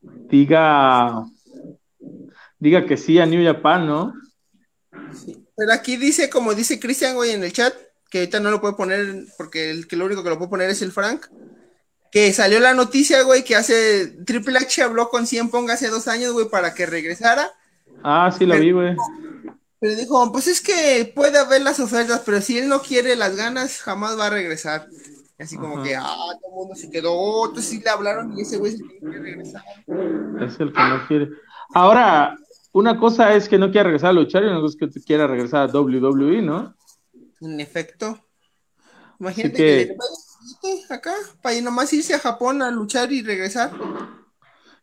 [0.01, 1.25] diga,
[2.59, 4.15] diga que sí a New Japan, ¿no?
[5.57, 7.75] Pero aquí dice, como dice Cristian, güey, en el chat,
[8.11, 10.71] que ahorita no lo puede poner porque el que lo único que lo puede poner
[10.71, 11.27] es el Frank.
[12.11, 16.09] Que salió la noticia, güey, que hace Triple H habló con 100 Pong hace dos
[16.09, 17.51] años, güey, para que regresara.
[18.03, 18.97] Ah, sí, lo vi, güey.
[19.79, 23.37] Pero dijo, pues es que puede haber las ofertas, pero si él no quiere las
[23.37, 24.89] ganas, jamás va a regresar.
[25.39, 28.43] Y así como que, ah, todo el mundo se quedó, otros sí le hablaron y
[28.43, 29.63] ese güey es el que regresar.
[30.41, 31.29] Es el que no quiere.
[31.75, 32.39] Ahora,
[32.77, 35.27] una cosa es que no quiera regresar a luchar y una cosa es que quiera
[35.27, 36.75] regresar a WWE, ¿no?
[37.41, 38.19] En efecto.
[39.19, 39.97] Imagínate que,
[40.61, 43.71] que acá, para ir nomás irse a Japón a luchar y regresar.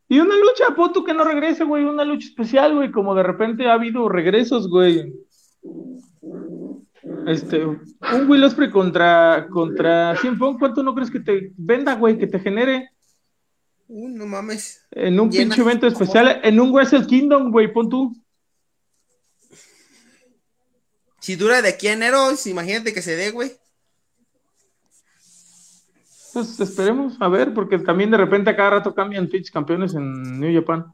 [0.09, 3.67] Y una lucha, tú que no regrese, güey, una lucha especial, güey, como de repente
[3.67, 5.13] ha habido regresos, güey.
[7.27, 12.25] Este, un Will Ospreay contra, contra Cien ¿cuánto no crees que te venda, güey, que
[12.25, 12.89] te genere?
[13.87, 14.81] Uh, no mames.
[14.91, 18.15] En un pinche evento especial, en un Wrestle Kingdom, güey, pon tú.
[21.19, 23.57] Si dura de aquí a enero, imagínate que se dé, güey.
[26.33, 30.39] Pues esperemos, a ver, porque también de repente a cada rato cambian Twitch campeones en
[30.39, 30.91] New Japan.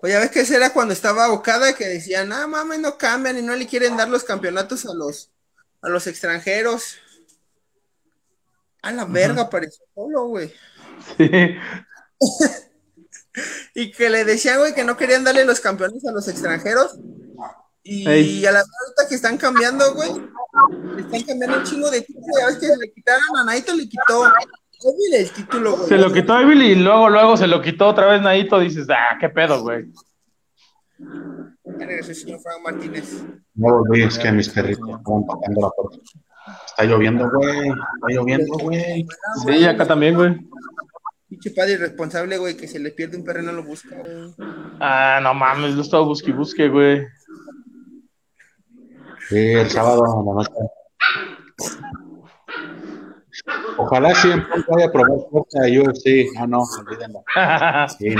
[0.00, 3.38] Pues ya ves que ese era cuando estaba Okada que decían, ah, mames, no cambian
[3.38, 5.30] y no le quieren dar los campeonatos a los,
[5.82, 6.98] a los extranjeros.
[8.82, 10.52] A la verga, parece solo, güey.
[11.16, 11.56] Sí.
[13.74, 16.98] y que le decían, güey, que no querían darle los campeones a los extranjeros.
[17.86, 20.10] Y a la verdad que están cambiando, güey,
[20.98, 22.30] están cambiando un chingo de títulos.
[22.40, 25.88] Ya ves que le quitaron a Naito, le quitó Evil el título, güey.
[25.88, 28.58] Se lo quitó Evil y luego, luego se lo quitó otra vez Naito.
[28.58, 29.84] Dices, ah, qué pedo, güey.
[30.98, 33.22] Ya regresó el señor Frank Martínez.
[33.54, 35.98] No volví, es que mis perritos estaban tocando la puerta.
[36.66, 37.68] Está lloviendo, güey.
[37.68, 39.06] Está lloviendo, güey.
[39.46, 40.38] Sí, acá también, güey.
[41.34, 44.32] Pinche padre irresponsable, güey, que se le pierde un perro y no lo busca, güey.
[44.78, 47.04] Ah, no mames, lo estaba busque y busque, güey.
[49.28, 50.52] Sí, el sábado en la noche.
[53.78, 56.38] Ojalá siempre vaya a probar fuerza de UFC.
[56.38, 57.24] Ah, no, olvídenlo.
[57.98, 58.14] Sí.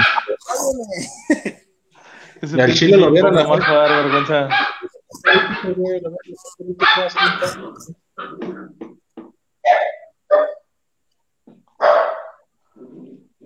[2.57, 4.49] y al Chile lo vieron a dar vergüenza.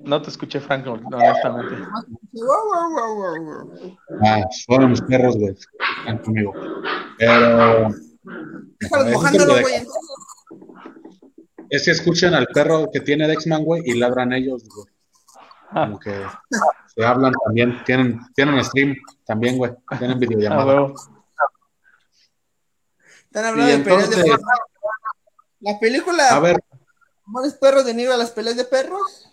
[0.08, 1.76] No te escuché, Franco, honestamente.
[4.24, 5.54] Ah, fueron mis perros, güey.
[5.98, 6.54] Están conmigo.
[7.18, 7.90] Pero.
[9.60, 9.86] güey.
[11.68, 14.86] Es que escuchan al perro que tiene Dexman, güey, y ladran ellos, güey.
[15.74, 16.24] Como que
[16.86, 17.84] se hablan también.
[17.84, 19.72] Tienen, tienen stream también, güey.
[19.98, 20.86] Tienen videollamada.
[20.86, 20.94] Ah,
[23.26, 24.40] Están hablando de peleas de perros.
[25.60, 26.28] La película.
[26.30, 26.56] A ver.
[27.26, 29.28] ¿Amores perros de nieve a las peleas de perros?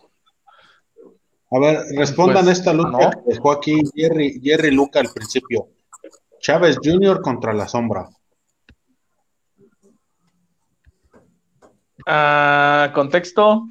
[1.52, 5.70] A ver, respondan pues, esta lucha que dejó aquí Jerry, Jerry Luca al principio.
[6.40, 7.22] Chávez Jr.
[7.22, 8.10] contra la sombra.
[12.06, 13.68] Ah, ¿Contexto?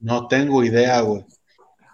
[0.00, 1.24] No tengo idea, güey.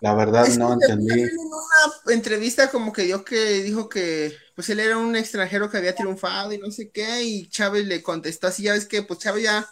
[0.00, 1.22] La verdad no entendí.
[1.22, 5.78] En una entrevista como que dio que dijo que pues él era un extranjero que
[5.78, 9.18] había triunfado y no sé qué, y Chávez le contestó así, ya ves que pues
[9.18, 9.68] Chávez ya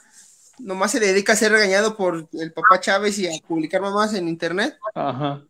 [0.59, 4.29] nomás se dedica a ser regañado por el papá Chávez y a publicar mamás en
[4.29, 4.77] internet.
[4.95, 5.43] Ajá.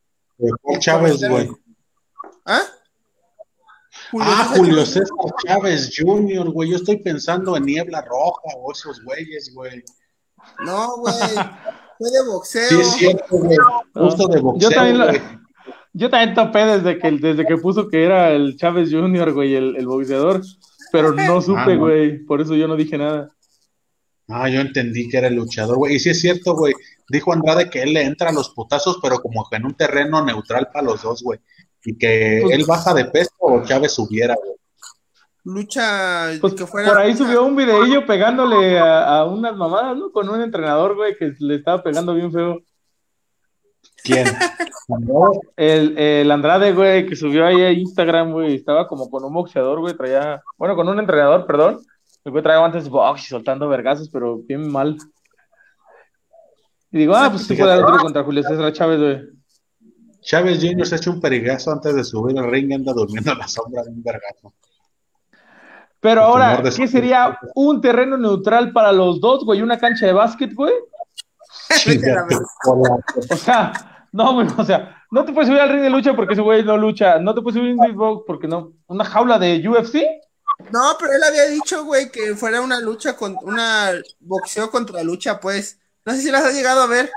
[0.78, 1.50] Chávez, güey.
[2.44, 2.62] ¿Ah?
[4.20, 6.70] ah, Julio César Chávez Jr., güey.
[6.70, 9.82] Yo estoy pensando en Niebla Roja o esos güeyes, güey.
[10.64, 11.14] No, güey.
[11.98, 12.68] Fue de boxeo.
[12.68, 13.56] Sí, es cierto, güey.
[13.94, 14.70] Justo de boxeo.
[14.70, 15.22] Yo también,
[15.92, 19.76] yo también topé desde que, desde que puso que era el Chávez Jr., güey, el,
[19.76, 20.42] el boxeador.
[20.92, 22.18] Pero no supe, ah, güey.
[22.24, 23.34] Por eso yo no dije nada.
[24.28, 25.96] Ah, yo entendí que era el luchador, güey.
[25.96, 26.74] Y sí es cierto, güey.
[27.08, 30.24] Dijo Andrade que él le entra a los putazos, pero como que en un terreno
[30.24, 31.38] neutral para los dos, güey
[31.84, 34.34] y que pues él baja de peso o Chávez subiera,
[35.46, 36.88] Lucha pues, que fuera.
[36.88, 40.10] Por ahí subió un videillo pegándole a, unas mamadas, ¿no?
[40.10, 42.62] Con un entrenador, güey, que le estaba pegando bien feo.
[44.02, 44.26] ¿Quién?
[45.56, 49.80] el, el Andrade, güey, que subió ahí a Instagram, güey, estaba como con un boxeador,
[49.80, 51.80] güey, traía, bueno, con un entrenador, perdón.
[52.24, 54.96] El güey traía antes box y soltando vergazos, pero bien mal.
[56.90, 59.20] Y digo, ah, pues sí puede dar un tiro contra Julio César Chávez, güey.
[60.22, 60.86] Chávez Jr.
[60.86, 63.46] se ha hecho un perigazo antes de subir al ring y anda durmiendo a la
[63.48, 64.54] sombra de un vergazo.
[66.00, 69.60] Pero Por ahora, de ¿qué su- sería un terreno neutral para los dos, güey?
[69.60, 70.72] ¿Una cancha de básquet, güey?
[71.66, 72.26] A.
[73.30, 73.72] O sea,
[74.12, 76.62] no, güey, o sea, no te puedes subir al ring de lucha porque ese güey
[76.64, 77.18] no lucha.
[77.18, 78.72] No te puedes subir al ring de box porque no.
[78.86, 80.02] ¿Una jaula de UFC?
[80.72, 85.40] No, pero él había dicho, güey, que fuera una lucha con una boxeo contra lucha,
[85.40, 85.78] pues.
[86.04, 87.10] No sé si las has llegado a ver.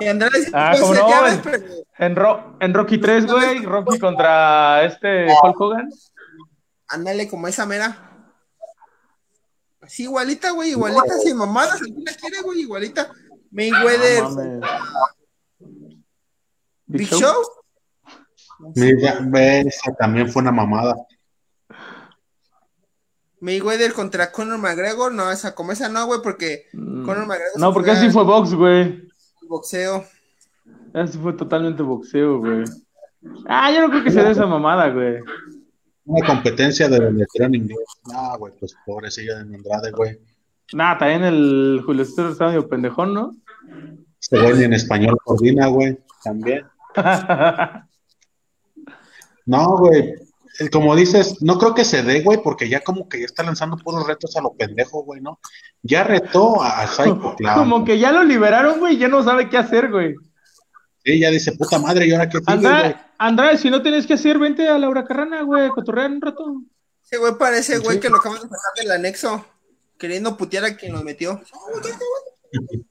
[0.00, 1.42] Dice, Ah, pues, ¿cómo ya no?
[1.42, 1.64] pero
[1.98, 3.58] En, Ro- en Rocky 3, güey.
[3.64, 5.88] Rocky contra este Hulk Hogan.
[6.88, 8.12] ándale como esa mera.
[9.80, 13.10] Así igualita, güey, igualita, sin mamadas, si la quiere, güey, igualita.
[13.52, 14.60] Mayweather, No mames.
[16.86, 17.42] Big Show.
[18.74, 20.94] Mira, ve, esa también fue una mamada.
[23.40, 27.04] Mayweather contra Conor McGregor, no, esa como esa no, güey, porque Mm.
[27.04, 29.08] Conor McGregor No, se porque así fue box, güey.
[29.48, 30.04] boxeo.
[30.94, 32.64] Así fue totalmente boxeo, güey.
[33.48, 35.16] Ah, yo no creo que sea de esa mamada, güey.
[36.04, 37.78] Una competencia de en inglés.
[38.14, 40.18] Ah, güey, pues pobrecilla de Andrade, güey.
[40.72, 43.36] Nada, también el Julio César está medio pendejón, ¿no?
[44.30, 45.98] Güey ni en español coordina, güey.
[46.24, 46.64] También.
[49.46, 50.14] No, güey.
[50.72, 53.76] Como dices, no creo que se dé, güey, porque ya como que ya está lanzando
[53.76, 55.38] puros retos a lo pendejo, güey, ¿no?
[55.82, 57.58] Ya retó a, a Psycho Clown.
[57.58, 60.14] Como que ya lo liberaron, güey, ya no sabe qué hacer, güey.
[61.04, 62.38] Sí, ya dice, puta madre, ¿y ahora qué?
[62.46, 66.20] Andrade, Andrade, si no tienes que hacer, vente a Laura Carrana, güey, a cotorrear un
[66.20, 66.62] rato.
[67.04, 68.00] Ese güey parece, güey, Sí.
[68.00, 69.44] que lo acaban de sacar del anexo,
[69.98, 71.40] queriendo putear a quien lo metió.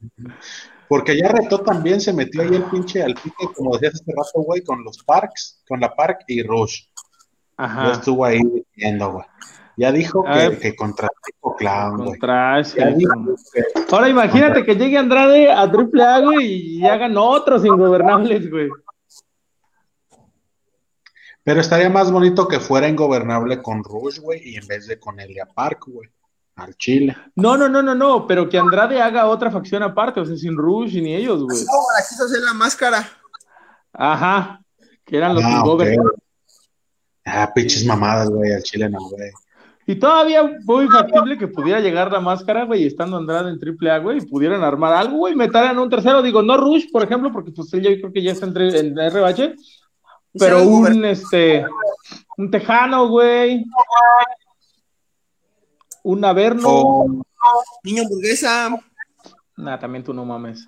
[0.88, 4.42] Porque ya retó también, se metió ahí el pinche al pique, como decías hace rato,
[4.42, 6.84] güey, con los Parks, con la Park y Rush.
[7.58, 7.92] Ya Ajá.
[7.92, 8.40] estuvo ahí
[8.74, 9.24] viendo, güey.
[9.78, 12.18] Ya dijo A que, que contra Psycho Clown, güey.
[13.90, 16.46] Ahora imagínate que llegue Andrade a AAA, güey,
[16.78, 18.70] y hagan otros ingobernables, güey.
[21.44, 25.20] Pero estaría más bonito que fuera ingobernable con Rush, güey, y en vez de con
[25.20, 26.08] Elia Park, güey.
[26.56, 27.14] Al Chile.
[27.34, 30.56] No, no, no, no, no, pero que Andrade haga otra facción aparte, o sea, sin
[30.56, 31.58] Rush ni ellos, güey.
[31.58, 33.06] No, la quiso hacer la máscara.
[33.92, 34.62] Ajá,
[35.04, 36.14] que eran los Ah, ingobernables.
[37.26, 39.32] Ah, pinches mamadas, güey, al Chile no, güey.
[39.88, 44.18] Y todavía muy factible que pudiera llegar la máscara, güey, estando Andrade en AAA, güey,
[44.18, 47.72] y pudieran armar algo, güey, meterán un tercero, digo, no Rush, por ejemplo, porque pues
[47.74, 49.54] él ya creo que ya está entre, en RBH,
[50.38, 51.64] pero un, este,
[52.36, 53.64] un Tejano, güey,
[56.02, 57.22] un Averno, O
[57.84, 58.70] Niño hamburguesa.
[59.56, 60.66] nah, también tú no mames,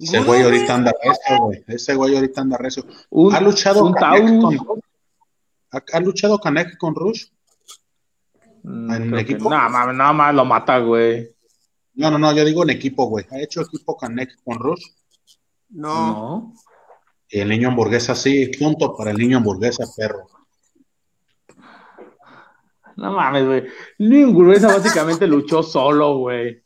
[0.00, 1.64] ese güey ahorita anda recio, güey.
[1.66, 2.86] Ese güey ahorita anda recio.
[3.10, 4.56] un, ¿Ha luchado un Taurus?
[5.72, 7.26] ¿Ha, ha luchado Canek con Rush?
[8.62, 9.50] Mm, ¿En que- equipo?
[9.50, 11.34] mames, nada más lo mata, güey,
[11.94, 13.26] No, no, no, yo digo en equipo, güey.
[13.30, 14.84] ¿Ha hecho equipo Canek con Rush?
[15.70, 15.94] No.
[15.94, 16.54] no,
[17.28, 20.26] Y el niño hamburguesa, sí, punto para el niño hamburguesa, perro.
[22.96, 23.64] no mames, güey,
[23.98, 26.62] Ningureza básicamente luchó solo, güey.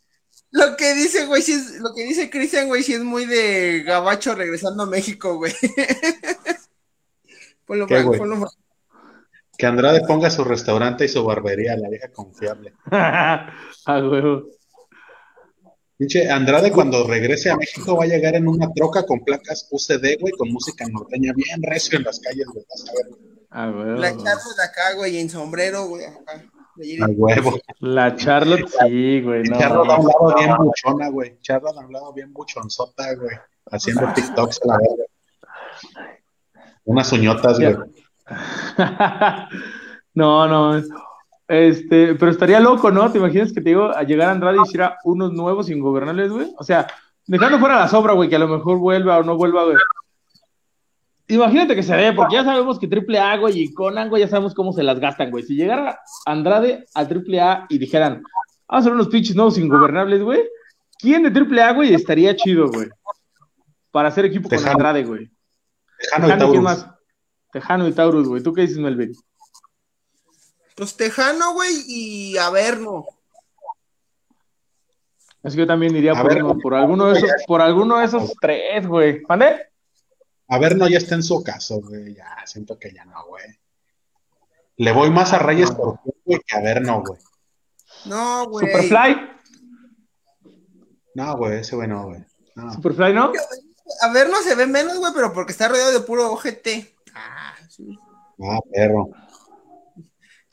[0.51, 3.83] Lo que dice, güey, sí es, lo que dice Cristian, güey, sí es muy de
[3.85, 5.53] gabacho regresando a México, güey.
[7.67, 8.19] ponlo ¿Qué, mal, güey?
[8.19, 8.49] ponlo mal.
[9.57, 12.73] Que Andrade ponga su restaurante y su barbería, la vieja confiable.
[12.91, 13.49] a
[13.87, 14.45] huevo.
[15.97, 20.19] Pinche Andrade cuando regrese a México va a llegar en una troca con placas UCD,
[20.21, 22.65] güey, con música norteña bien recio en las calles, güey.
[22.69, 23.35] vas a ver, güey.
[23.51, 24.01] A huevo.
[24.01, 26.45] La charla de acá, güey, en sombrero, güey, acá.
[27.01, 27.61] A huevo.
[27.79, 29.57] La Charlotte, sí, güey, no.
[29.57, 31.39] Charro da un lado bien buchona, güey.
[31.41, 33.37] Charro da un lado bien buchonzota, güey.
[33.71, 35.05] Haciendo TikToks a la verga.
[36.85, 37.77] Unas uñotas, güey.
[40.15, 40.83] no, no.
[41.47, 43.11] Este, pero estaría loco, ¿no?
[43.13, 46.53] ¿Te imaginas que te digo a llegar a Andrade y hiciera unos nuevos ingobernables, güey?
[46.59, 46.87] O sea,
[47.27, 49.77] dejando fuera la sobra, güey, que a lo mejor vuelva o no vuelva, güey.
[51.29, 54.29] Imagínate que se dé, porque ya sabemos que Triple A, güey, y Conan, güey, ya
[54.29, 55.43] sabemos cómo se las gastan, güey.
[55.43, 58.25] Si llegara Andrade a Triple A y dijeran, vamos
[58.69, 60.43] a hacer unos pinches nuevos ingobernables, güey,
[60.99, 62.89] ¿quién de Triple A, güey, estaría chido, güey?
[63.91, 64.67] Para hacer equipo con.
[64.67, 65.31] Andrade, güey.
[65.99, 66.94] Tejano y ¿quién más?
[67.55, 68.43] Tejano y Taurus, güey.
[68.43, 69.13] ¿Tú qué dices, Melvin?
[70.75, 73.07] Pues Tejano, güey, y Averno.
[75.45, 78.07] Así que yo también iría A por, uno- por alguno de esos, por alguno de
[78.07, 79.23] esos tres, güey.
[79.29, 79.69] ¿Vale?
[80.49, 82.15] A ver, no, ya está en su caso, güey.
[82.17, 83.45] Ya, siento que ya no, güey.
[84.79, 87.21] Le voy más a Reyes por güey, que a ver, no, güey.
[88.07, 88.67] No, güey.
[88.67, 89.31] Superfly.
[91.15, 92.25] No, güey, ese güey no, güey.
[92.57, 92.73] No.
[92.73, 93.31] Superfly, ¿no?
[94.03, 96.94] Averno se ve menos, güey, pero porque está rodeado de puro OGT.
[97.79, 97.99] Ah, sí.
[98.43, 99.11] Ah, perro.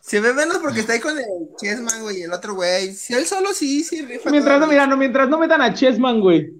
[0.02, 1.26] Se ve menos porque está ahí con el
[1.58, 2.94] Chessman, güey, y el otro güey.
[2.94, 4.30] Si él solo sí, sí rifa.
[4.32, 6.52] Mientras no, mira, no, mientras no metan a Chessman, güey.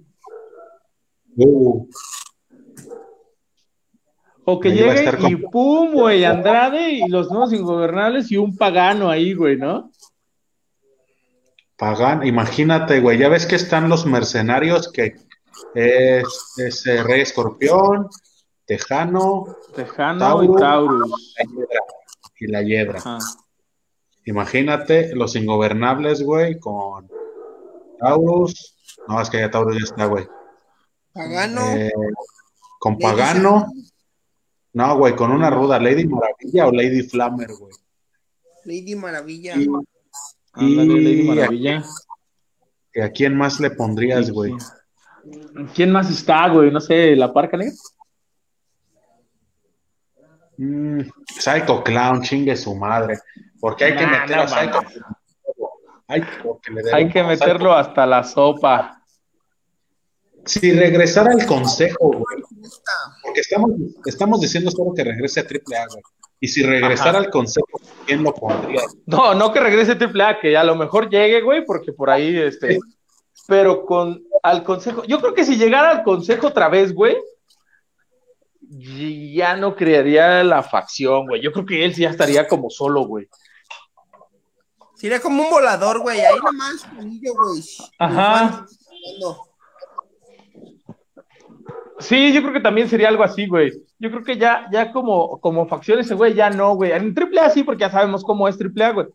[1.36, 1.86] Uh,
[4.44, 8.56] O que Ahí llegue y con- pum, güey, Andrade y los nuevos ingobernables y un
[8.56, 9.90] pagano ahí, güey, ¿no?
[11.76, 15.16] Pagan, imagínate, güey, ya ves que están los mercenarios que
[15.74, 16.24] es,
[16.58, 18.08] es, eh, Rey Escorpión,
[18.76, 20.56] Tejano Tejano y.
[20.56, 21.34] Taurus.
[21.36, 21.80] la Hiedra,
[22.40, 22.98] y la Hiedra.
[22.98, 23.18] Ajá.
[24.24, 27.08] Imagínate los ingobernables, güey, con
[27.98, 28.76] Taurus.
[29.08, 30.26] No, es que ya Taurus ya está, güey.
[31.12, 31.60] Pagano.
[31.72, 31.92] Eh,
[32.78, 33.66] con Pagano.
[34.72, 37.74] No, güey, con una ruda, Lady Maravilla o Lady Flammer, güey.
[38.64, 39.54] Lady Maravilla.
[39.56, 39.66] Y,
[40.76, 41.84] Lady y a, Maravilla.
[42.94, 44.54] y a quién más le pondrías, güey?
[45.74, 46.70] ¿Quién más está, güey?
[46.70, 47.74] No sé, ¿la parca negra?
[50.62, 53.18] Mm, Psycho Clown, chingue su madre.
[53.58, 54.80] Porque hay que meter no a Psycho.
[56.06, 56.22] Ay,
[56.72, 59.02] le Hay que meterlo hasta la sopa.
[60.44, 62.42] Si regresara al consejo, güey.
[63.24, 63.72] Porque estamos,
[64.06, 66.02] estamos diciendo solo que regrese a AAA, güey.
[66.38, 67.18] Y si regresara Ajá.
[67.18, 68.82] al consejo, ¿quién lo pondría?
[69.06, 72.78] No, no que regrese AAA, que a lo mejor llegue, güey, porque por ahí, este,
[73.48, 77.16] pero con al consejo, yo creo que si llegara al consejo otra vez, güey,
[78.78, 81.42] ya no crearía la facción, güey.
[81.42, 83.28] Yo creo que él sí ya estaría como solo, güey.
[84.96, 86.20] Sería como un volador, güey.
[86.20, 87.20] Ahí nomás, güey.
[87.98, 88.66] Ajá.
[91.98, 93.72] Sí, yo creo que también sería algo así, güey.
[93.98, 96.92] Yo creo que ya, ya como, como facción ese güey, ya no, güey.
[96.92, 99.06] En AAA sí, porque ya sabemos cómo es AAA, güey.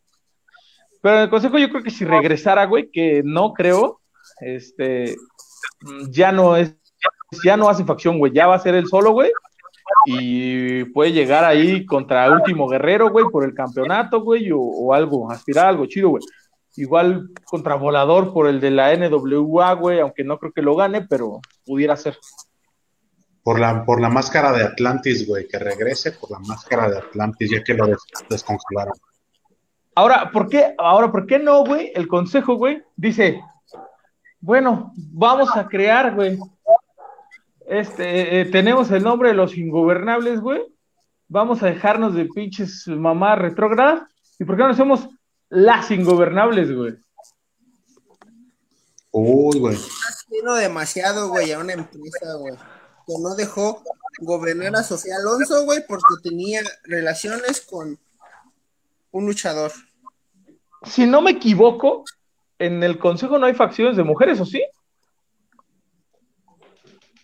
[1.02, 4.02] Pero en el consejo yo creo que si regresara, güey, que no creo,
[4.40, 5.16] este,
[6.10, 6.76] ya no es,
[7.44, 8.32] ya no hace facción, güey.
[8.34, 9.32] Ya va a ser él solo, güey.
[10.06, 15.30] Y puede llegar ahí contra Último Guerrero, güey, por el campeonato, güey, o, o algo,
[15.32, 16.24] aspirar a algo chido, güey.
[16.76, 21.02] Igual contra Volador por el de la NWA, güey, aunque no creo que lo gane,
[21.02, 22.18] pero pudiera ser.
[23.44, 25.48] Por la, por la máscara de Atlantis, güey.
[25.48, 28.94] Que regrese por la máscara de Atlantis, ya que lo des- descongelaron.
[29.96, 31.92] Ahora, ¿por qué, ahora, ¿por qué no, güey?
[31.96, 33.42] El consejo, güey, dice,
[34.40, 36.38] bueno, vamos a crear, güey.
[37.68, 40.62] Este, eh, tenemos el nombre de los ingobernables, güey.
[41.28, 44.04] Vamos a dejarnos de pinches mamá retrógradas.
[44.40, 45.10] ¿Y por qué no hacemos
[45.50, 46.96] las ingobernables, güey?
[49.12, 49.78] Uy, güey.
[50.30, 52.56] Vino demasiado, güey, a una empresa, güey.
[53.06, 53.84] Que no dejó
[54.20, 58.00] gobernar a Sofía Alonso, güey, porque tenía relaciones con
[59.12, 59.74] un luchador.
[60.84, 62.06] Si no me equivoco,
[62.60, 64.64] en el consejo no hay facciones de mujeres, ¿o sí?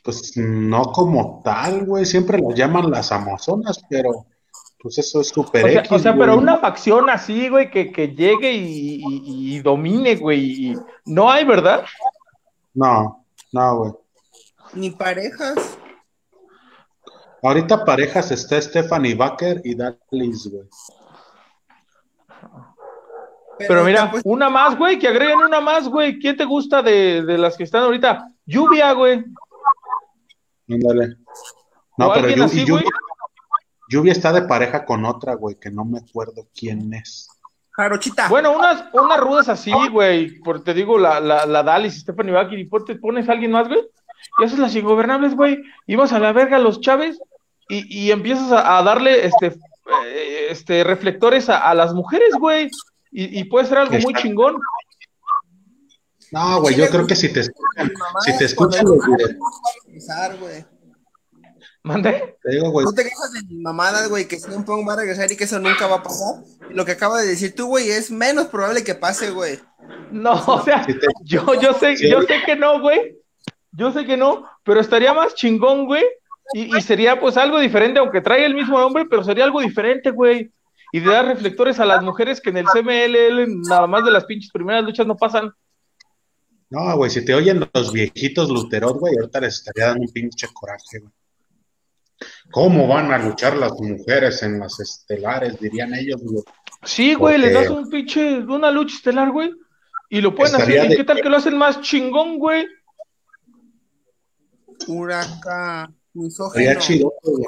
[0.04, 2.06] Pues no como tal, güey.
[2.06, 4.26] Siempre las llaman las Amazonas, pero
[4.80, 7.90] pues eso es super O sea, X, o sea, pero una facción así, güey, que,
[7.92, 10.72] que llegue y, y- y domine, güey.
[10.72, 11.86] y- No hay, ¿verdad?
[12.74, 13.92] No, no, güey.
[14.74, 15.78] Ni parejas.
[17.42, 20.64] Ahorita parejas está Stephanie Baker y Dallis, güey.
[23.60, 26.18] Pero mira, pues, una más, güey, que agreguen una más, güey.
[26.20, 28.30] ¿Quién te gusta de, de las que están ahorita?
[28.46, 29.24] Lluvia, güey.
[30.74, 31.16] Ándale.
[31.98, 32.90] No, ¿O pero así, Lluvia?
[33.90, 37.28] Lluvia está de pareja con otra, güey, que no me acuerdo quién es.
[37.72, 38.28] Jarochita.
[38.30, 40.40] Bueno, unas, unas rudas así, güey.
[40.40, 43.68] Por te digo, la, la, la Dallas, Stephanie Bakir, y ponte- pones a alguien más,
[43.68, 43.82] güey.
[44.40, 45.62] Y haces las ingobernables, güey.
[45.86, 47.20] Y vas a la verga a los Chávez
[47.70, 52.70] y, y empiezas a, a darle este, eh, este reflectores a, a las mujeres, güey.
[53.12, 54.56] Y, y puede ser algo muy chingón.
[56.34, 57.92] No, güey, yo creo que si te escuchan,
[58.26, 58.98] si te es escuchan los
[59.86, 60.66] regresar, güey.
[61.84, 62.38] ¿Mandé?
[62.42, 65.36] te digo, güey, No te quejas de mamadas, güey, que siempre va a regresar y
[65.36, 66.36] que eso nunca va a pasar.
[66.70, 69.60] Lo que acaba de decir tú, güey, es menos probable que pase, güey.
[70.12, 72.10] No, o sea, si te- yo, yo sé, Sí.
[72.10, 73.18] yo sé que no, güey.
[73.74, 76.04] Yo sé que no, pero estaría más chingón, güey.
[76.54, 80.12] Y, y sería pues algo diferente, aunque traiga el mismo nombre, pero sería algo diferente,
[80.12, 80.52] güey.
[80.94, 84.26] Y de dar reflectores a las mujeres que en el CMLL nada más de las
[84.26, 85.52] pinches primeras luchas no pasan.
[86.74, 90.48] No, güey, si te oyen los viejitos luteros, güey, ahorita les estaría dando un pinche
[90.52, 91.12] coraje, güey.
[92.52, 95.60] ¿Cómo van a luchar las mujeres en las estelares?
[95.60, 96.44] Dirían ellos, güey.
[96.84, 99.52] Sí, güey, les Porque- das un pinche, una lucha estelar, güey.
[100.10, 100.92] Y lo pueden Estaría hacer.
[100.92, 102.66] ¿Y de- qué tal que lo hacen más chingón, güey?
[104.88, 106.62] Huracán, misógino.
[106.62, 107.46] Estaría chido, güey.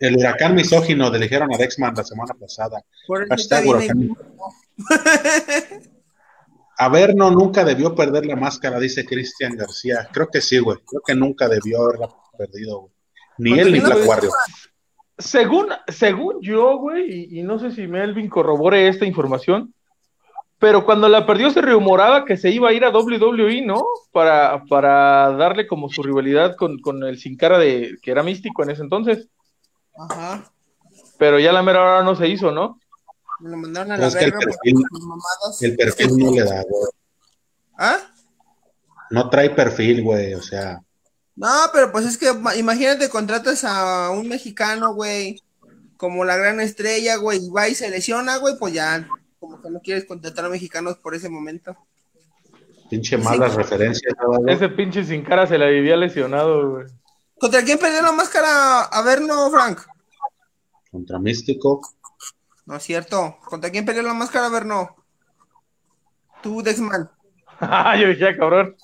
[0.00, 2.80] El huracán misógino, le dijeron a Dexman la semana pasada.
[3.06, 4.16] Por eso Hashtag huracán.
[6.78, 10.08] Averno nunca debió perder la máscara, dice Cristian García.
[10.12, 10.78] Creo que sí, güey.
[10.86, 12.92] Creo que nunca debió haberla perdido, güey.
[13.38, 14.32] Ni él ni Black Warrior.
[15.18, 19.74] Según, según yo, güey, y, y no sé si Melvin corrobore esta información,
[20.62, 23.84] pero cuando la perdió se rumoraba que se iba a ir a WWE, ¿no?
[24.12, 28.62] Para, para darle como su rivalidad con, con el Sin Cara de, que era místico
[28.62, 29.28] en ese entonces.
[29.96, 30.44] Ajá.
[31.18, 32.78] Pero ya la mera hora no se hizo, ¿no?
[33.42, 35.62] Me lo mandaron a la el verga por perfil- sus mamadas.
[35.62, 36.84] El perfil no le da, güey.
[37.76, 37.98] ¿Ah?
[39.10, 40.34] No trae perfil, güey.
[40.34, 40.80] O sea,
[41.34, 45.42] No, pero pues es que ma- imagínate, contratas a un mexicano, güey,
[45.96, 49.08] como la gran estrella, güey, y va y se lesiona, güey, pues ya,
[49.40, 51.76] como que no quieres contratar a mexicanos por ese momento.
[52.90, 54.54] pinche malas referencias, ¿no, güey?
[54.54, 56.86] Ese pinche Sin Cara se la vivía lesionado, güey.
[57.40, 58.82] ¿Contra quién perdió la máscara?
[58.82, 59.80] A ver, no, Frank.
[60.90, 61.80] Contra Místico.
[62.72, 63.36] No es cierto.
[63.44, 64.46] ¿Contra quién perdió la máscara?
[64.46, 64.96] A ver, no.
[66.42, 67.10] Tú, Dexman.
[68.00, 68.76] Yo dije, "Ah, cabrón.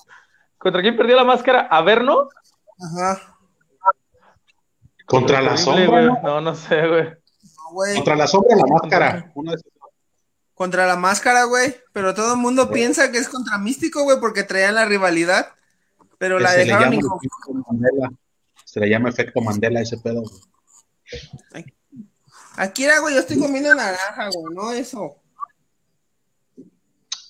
[0.59, 1.61] ¿Contra quién perdió la máscara?
[1.61, 2.29] ¿A ver, no?
[2.79, 3.35] Ajá.
[5.07, 5.87] Contra la sombra.
[5.87, 6.05] güey.
[6.23, 6.39] ¿no?
[6.39, 7.03] No, sé, güey.
[7.05, 7.95] No, güey.
[7.95, 9.31] Contra la sombra, la máscara.
[9.33, 9.61] Uno de-
[10.53, 11.75] Contra la máscara, güey.
[11.91, 15.47] Pero todo el mundo piensa que es contra Místico, güey, porque traían la rivalidad.
[16.19, 16.99] Pero que la dejaron.
[18.65, 20.21] Se le llama efecto Mandela ese pedo.
[20.21, 20.41] güey.
[21.55, 21.73] Aquí
[22.77, 25.15] era, güey, yo estoy comiendo naranja, güey, no eso.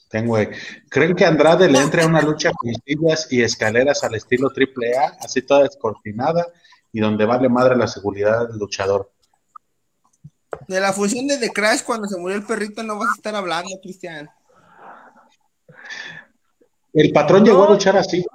[0.09, 0.49] Ten, güey.
[0.89, 4.97] ¿Creen que Andrade le entre a una lucha con sillas y escaleras al estilo triple
[4.97, 6.47] A, así toda descortinada
[6.91, 9.11] y donde vale madre la seguridad del luchador?
[10.67, 13.35] De la fusión de The Crash cuando se murió el perrito no vas a estar
[13.35, 14.29] hablando, Cristian.
[16.91, 18.25] El patrón llegó a luchar así.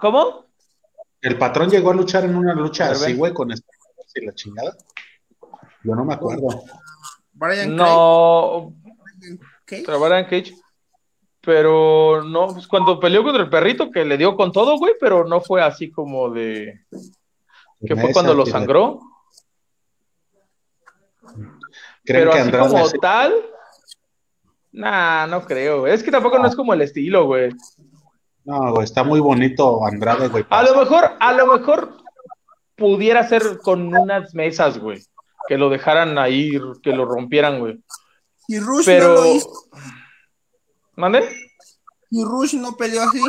[0.00, 0.46] ¿Cómo?
[1.20, 4.76] El patrón llegó a luchar en una lucha así, güey, con escaleras y la chingada.
[5.86, 6.48] Yo no me acuerdo.
[7.32, 8.72] Brian No,
[9.64, 9.82] Cage.
[9.84, 10.54] trabajar en Cage.
[11.40, 15.24] Pero no, pues cuando peleó contra el perrito que le dio con todo, güey, pero
[15.28, 16.80] no fue así como de.
[17.86, 18.98] que fue cuando lo sangró.
[22.04, 23.34] ¿Creen Pero que así Andrade como tal.
[24.72, 25.86] Nah, no creo.
[25.86, 27.50] Es que tampoco no es como el estilo, güey.
[28.44, 30.44] No, güey, está muy bonito Andrade, güey.
[30.50, 31.96] A lo mejor, a lo mejor
[32.76, 35.00] pudiera ser con unas mesas, güey.
[35.48, 37.82] Que lo dejaran ahí, que lo rompieran, güey.
[38.48, 39.14] Y Rush Pero.
[39.14, 39.50] no lo hizo.
[40.96, 41.28] ¿Mande?
[42.10, 43.20] Y Rush no peleó así.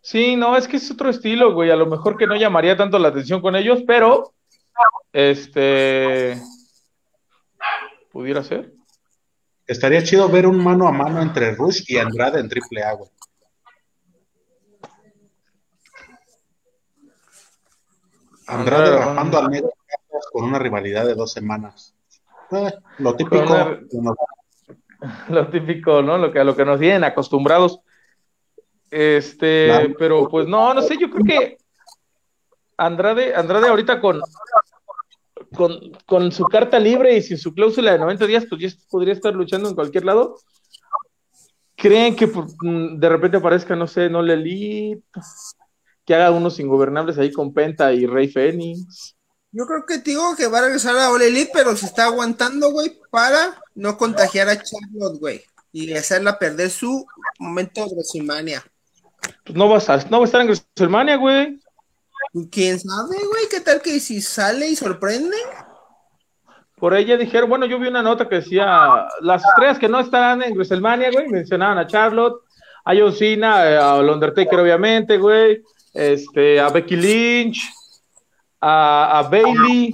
[0.00, 1.70] Sí, no, es que es otro estilo, güey.
[1.70, 4.32] A lo mejor que no llamaría tanto la atención con ellos, pero.
[5.12, 6.40] Este.
[8.10, 8.72] Pudiera ser.
[9.66, 13.10] Estaría chido ver un mano a mano entre Rush y Andrade en triple A, güey.
[18.46, 19.77] Andrade Andrade, rapando al negro
[20.32, 21.94] con una rivalidad de dos semanas.
[22.50, 23.42] Eh, lo típico.
[23.92, 24.14] Una-
[25.28, 26.18] Lo típico, ¿no?
[26.18, 27.78] Lo que, a lo que nos tienen acostumbrados.
[28.90, 29.94] Este, Claro.
[29.98, 31.58] pero pues no, no sé, yo creo que
[32.76, 34.20] Andrade, Andrade ahorita con,
[35.54, 39.12] con, con su carta libre y sin su cláusula de 90 días, pues ya podría
[39.12, 40.36] estar luchando en cualquier lado.
[41.76, 45.02] ¿Creen que mm, de repente aparezca, no sé, no Elite,
[46.04, 49.14] que haga unos ingobernables ahí con Penta y Rey Fénix?
[49.50, 52.04] Yo creo que te digo que va a regresar a All Elite, pero se está
[52.04, 55.42] aguantando, güey, para no contagiar a Charlotte, güey.
[55.72, 57.06] Y hacerla perder su
[57.38, 58.62] momento de WrestleMania.
[59.44, 61.60] Pues no va a estar, no va a estar en WrestleMania, güey.
[62.50, 63.48] ¿Quién sabe, güey?
[63.50, 65.36] ¿Qué tal que si sale y sorprende?
[66.76, 70.42] Por ella dijeron, bueno, yo vi una nota que decía las estrellas que no estarán
[70.42, 72.42] en WrestleMania, güey, mencionaban a Charlotte,
[72.84, 77.58] a John Cena, eh, a Undertaker, obviamente, güey, este, a Becky Lynch,
[78.60, 79.92] a, a Bailey,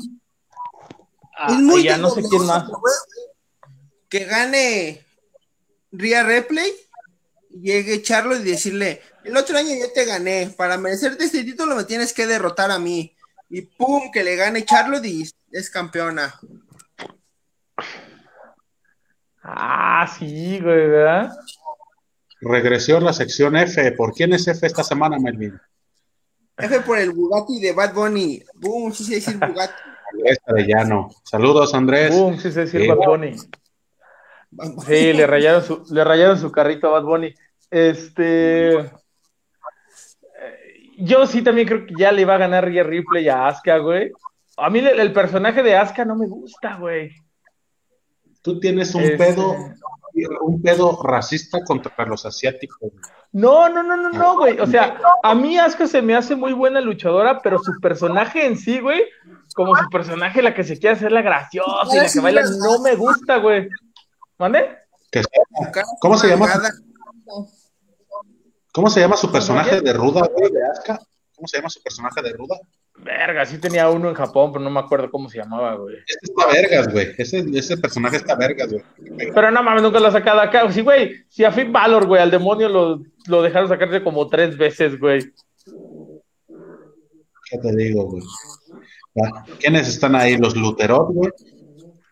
[1.37, 2.65] a, es muy y a no sé quién más.
[4.09, 5.05] Que gane
[5.93, 6.73] Rhea Replay,
[7.51, 11.85] llegue Charlotte y decirle, el otro año yo te gané, para merecerte este título me
[11.85, 13.15] tienes que derrotar a mí.
[13.51, 16.35] Y pum, que le gane Charlotte y es campeona.
[19.43, 21.31] Ah, sí, güey, ¿verdad?
[22.41, 23.93] Regresó la sección F.
[23.93, 25.61] ¿Por quién es F esta semana, Melvin?
[26.57, 28.43] F por el Bugatti de Bad Bunny.
[28.55, 29.75] Boom, sí sé decir Bugatti.
[30.13, 31.09] Andrés Arellano.
[31.25, 32.17] Saludos, Andrés.
[32.17, 32.87] Boom, sí se decía Sí.
[32.89, 33.37] Bad Bunny.
[34.87, 37.35] Sí, le rayaron su, le rayaron su carrito a Bad Bunny.
[37.71, 38.75] Este.
[38.79, 38.91] eh,
[40.99, 44.13] Yo sí también creo que ya le iba a ganar Rhea Ripley a Asuka, güey.
[44.57, 47.11] A mí el, el personaje de Asuka no me gusta, güey.
[48.43, 49.57] Tú tienes un Este- pedo,
[50.41, 52.93] un pedo racista contra los asiáticos.
[53.33, 54.61] No, no, no, no, no, güey.
[54.61, 58.57] O sea, a mí Asuka se me hace muy buena luchadora, pero su personaje en
[58.57, 59.05] sí, güey,
[59.55, 62.81] como su personaje, la que se quiere hacer la graciosa y la que baila, no
[62.81, 63.69] me gusta, güey.
[64.39, 64.79] ¿Mande?
[66.01, 66.49] ¿Cómo se llama?
[68.73, 71.01] ¿Cómo se llama su personaje de Ruda, güey, de Asuka?
[71.35, 72.57] ¿Cómo se llama su personaje de Ruda?
[73.05, 75.97] Verga, sí tenía uno en Japón, pero no me acuerdo cómo se llamaba, güey.
[76.07, 77.09] Ese está vergas, güey.
[77.19, 78.83] Ese, ese personaje está vergas, güey.
[79.35, 80.73] Pero no mames, nunca lo ha sacado acá.
[80.73, 84.57] Sí, güey, si a Finn Valor, güey, al demonio lo, lo dejaron sacarse como tres
[84.57, 85.21] veces, güey.
[87.51, 88.23] ¿Qué te digo, güey?
[89.23, 90.39] Ah, ¿Quiénes están ahí?
[90.39, 91.31] Los Luterot, güey.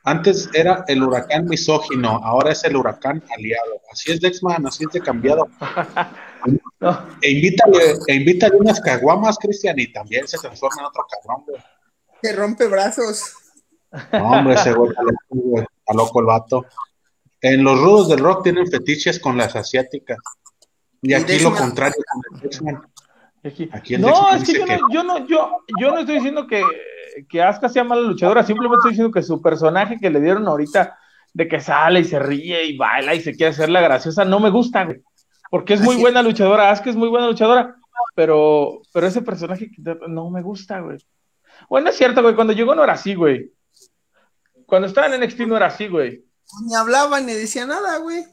[0.05, 3.81] Antes era el huracán misógino, ahora es el huracán aliado.
[3.93, 5.49] Así es, Dexman, así es de cambiado.
[6.81, 7.07] No.
[7.23, 11.63] E invítale, e invítale unas caguamas, Cristian, y también se transforma en otro cabrón, güey.
[12.21, 13.37] Se rompe brazos.
[14.13, 15.65] No, hombre, ese güey está loco, güey.
[15.79, 16.67] Está loco el vato.
[17.41, 20.19] En los rudos del rock tienen fetiches con las asiáticas.
[21.03, 22.83] Y aquí lo contrario con el Dexman.
[23.45, 25.51] Aquí- Aquí el No, Dexman es que yo, que- no, yo no, yo,
[25.81, 26.65] yo no estoy diciendo que,
[27.29, 30.99] que Asuka sea mala luchadora, simplemente estoy diciendo que su personaje que le dieron ahorita,
[31.33, 34.41] de que sale y se ríe y baila y se quiere hacer la graciosa, no
[34.41, 35.03] me gusta, güey.
[35.51, 37.77] Porque es muy buena luchadora, Asuka es muy buena luchadora,
[38.15, 39.71] pero, pero ese personaje
[40.09, 40.99] no me gusta, güey.
[41.69, 43.53] Bueno, es cierto, güey, cuando llegó no era así, güey.
[44.67, 46.25] Cuando estaba en NXT no era así, güey.
[46.67, 48.25] Ni hablaba ni decía nada, güey.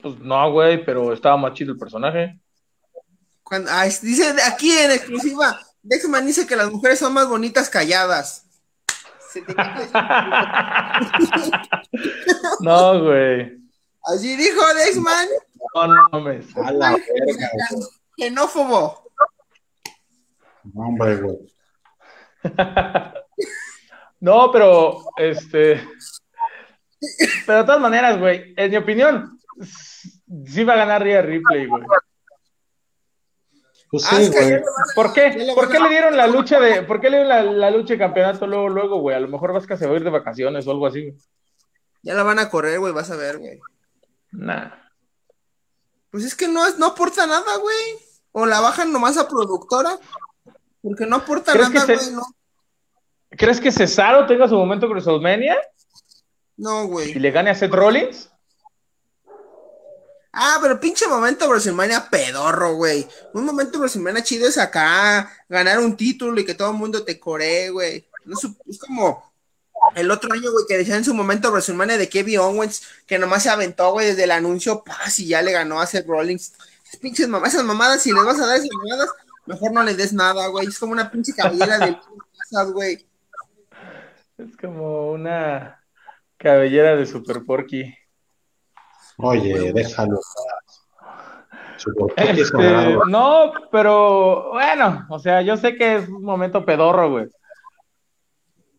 [0.00, 2.38] Pues no, güey, pero estaba más chido el personaje.
[3.42, 8.44] Cuando, ah, dice aquí en exclusiva, Dexman dice que las mujeres son más bonitas calladas.
[9.32, 11.50] Se te quita eso.
[12.60, 13.58] No, güey.
[14.04, 15.28] Así dijo Dexman,
[15.74, 16.56] No, no mames.
[16.56, 17.82] A la verga, güey.
[18.18, 19.10] xenófobo.
[20.74, 21.38] No, hombre, güey.
[24.18, 25.86] No, pero este.
[27.46, 29.38] Pero de todas maneras, güey, en mi opinión,
[30.46, 31.82] sí va a ganar Rhea Ripley, güey.
[33.90, 34.62] Pues Ah, sí, güey.
[34.94, 35.52] ¿Por qué?
[35.54, 37.98] ¿Por qué le dieron la lucha de, por qué le dieron la, la lucha de
[37.98, 39.16] campeonato luego, luego, güey?
[39.16, 41.02] A lo mejor Vasca se va a ir de vacaciones o algo así.
[41.10, 41.16] güey.
[42.02, 43.60] Ya la van a correr, güey, vas a ver, güey.
[44.32, 44.70] Nah.
[46.10, 47.76] Pues es que no, es, no aporta nada, güey.
[48.32, 49.98] O la bajan nomás a productora.
[50.82, 52.10] Porque no aporta ¿Crees nada, se- güey.
[52.12, 52.22] No,
[53.30, 55.56] ¿Crees que Cesaro tenga su momento con WrestleMania
[56.56, 57.14] no, y güey.
[57.14, 58.30] le gane a Seth Rollins?
[60.38, 63.08] Ah, pero pinche momento WrestleMania pedorro, güey.
[63.32, 67.18] Un momento WrestleMania chido es acá, ganar un título y que todo el mundo te
[67.18, 68.06] coree, güey.
[68.68, 69.32] Es como
[69.94, 73.44] el otro año, güey, que decían en su momento WrestleMania de Kevin Owens, que nomás
[73.44, 76.52] se aventó, güey, desde el anuncio, paz, y ya le ganó a Seth Rollins.
[76.84, 79.08] Esas pinches mamadas, esas mamadas, si les vas a dar esas mamadas,
[79.46, 80.66] mejor no les des nada, güey.
[80.66, 81.98] Es como una pinche cabellera de
[82.38, 83.06] casas, güey.
[84.36, 85.82] Es como una
[86.36, 87.94] cabellera de Super Porky.
[89.18, 90.20] Oye, déjalo.
[92.16, 97.26] Este, no, pero bueno, o sea, yo sé que es un momento pedorro, güey.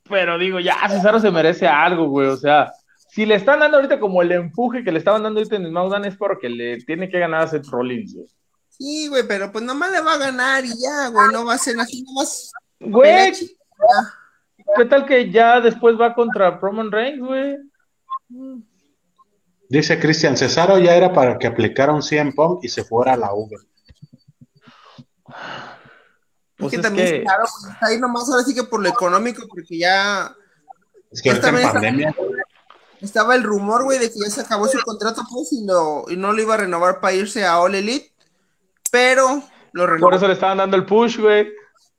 [0.10, 2.28] Pero digo, ya, Cesaro se merece algo, güey.
[2.28, 2.72] O sea,
[3.10, 6.06] si le están dando ahorita como el empuje que le estaban dando ahorita en SmackDown
[6.06, 8.28] es porque le tiene que ganar a Seth Rollins, güey.
[8.70, 11.58] Sí, güey, pero pues nomás le va a ganar y ya, güey, no va a
[11.58, 12.52] ser así, nomás.
[12.80, 13.34] Güey.
[14.76, 17.58] ¿qué tal que ya después va contra Roman Reigns, güey?
[19.70, 23.18] Dice Cristian, Cesaro ya era para que aplicara un CM Punk y se fuera a
[23.18, 23.58] la V.
[26.58, 28.82] Pues es que es también que- caro, pues, está ahí nomás ahora sí que por
[28.82, 30.34] lo económico, porque ya
[31.12, 32.16] Es que Esta ahorita en pandemia,
[33.00, 36.18] estaba el rumor, güey, de que ya se acabó su contrato, pues, y, lo, y
[36.18, 38.12] no lo iba a renovar para irse a All Elite,
[38.92, 39.44] pero
[39.74, 40.08] lo renovó.
[40.08, 41.48] Por eso le estaban dando el push, güey.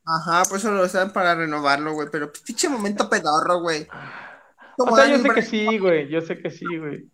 [0.04, 3.86] Ajá, por eso lo estaban para renovarlo, güey, pero pinche momento pedorro, güey.
[4.78, 6.08] O sea, yo sé que sí, güey.
[6.08, 7.08] Yo sé que sí, güey.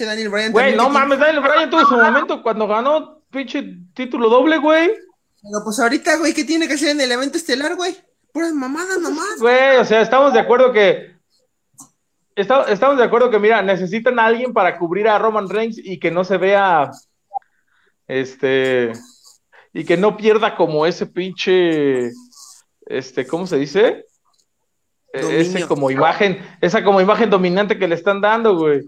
[0.00, 3.62] Daniel Bryan Güey, no mames, Daniel Bryan tuvo su momento cuando ganó pinche
[3.94, 4.88] título doble, güey.
[5.42, 7.96] Pero pues ahorita, güey, ¿qué tiene que hacer en el evento estelar, güey?
[8.32, 9.38] Puras mamadas nomás.
[9.38, 11.12] Güey, o sea, estamos de acuerdo que.
[12.34, 15.98] esta- estamos de acuerdo que, mira, necesitan a alguien para cubrir a Roman Reigns y
[16.00, 16.90] que no se vea.
[18.08, 18.92] Este.
[19.72, 22.10] Y que no pierda como ese pinche.
[22.86, 24.04] Este, ¿cómo se dice?
[25.12, 25.40] E- Dominio.
[25.40, 28.82] Ese como imagen, esa como imagen dominante que le están dando, güey.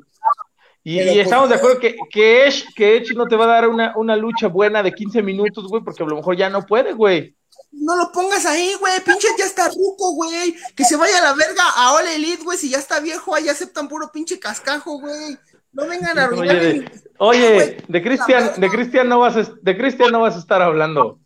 [0.86, 3.68] Y, pues, estamos de acuerdo que, que, Edge, que Edge no te va a dar
[3.68, 6.92] una, una lucha buena de 15 minutos, güey, porque a lo mejor ya no puede,
[6.92, 7.34] güey.
[7.72, 8.92] No lo pongas ahí, güey.
[9.04, 10.54] Pinche ya está ruco, güey.
[10.76, 12.58] Que se vaya a la verga a All Elite, güey.
[12.58, 15.36] Si ya está viejo, ahí aceptan puro pinche cascajo, güey.
[15.72, 16.60] No vengan a Oye, arruinar.
[16.60, 20.62] de, oye, de Cristian, de Cristian no vas a, de Cristian no vas a estar
[20.62, 21.18] hablando.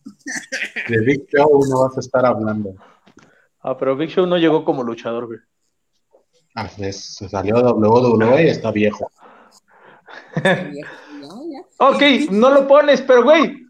[0.89, 2.75] de Big Show no vas a estar hablando.
[3.61, 5.41] Ah, pero Big Show no llegó como luchador, güey.
[6.55, 9.11] Ah, es- se salió de WWE y está viejo.
[11.81, 13.67] Ok, no lo pones, pero güey,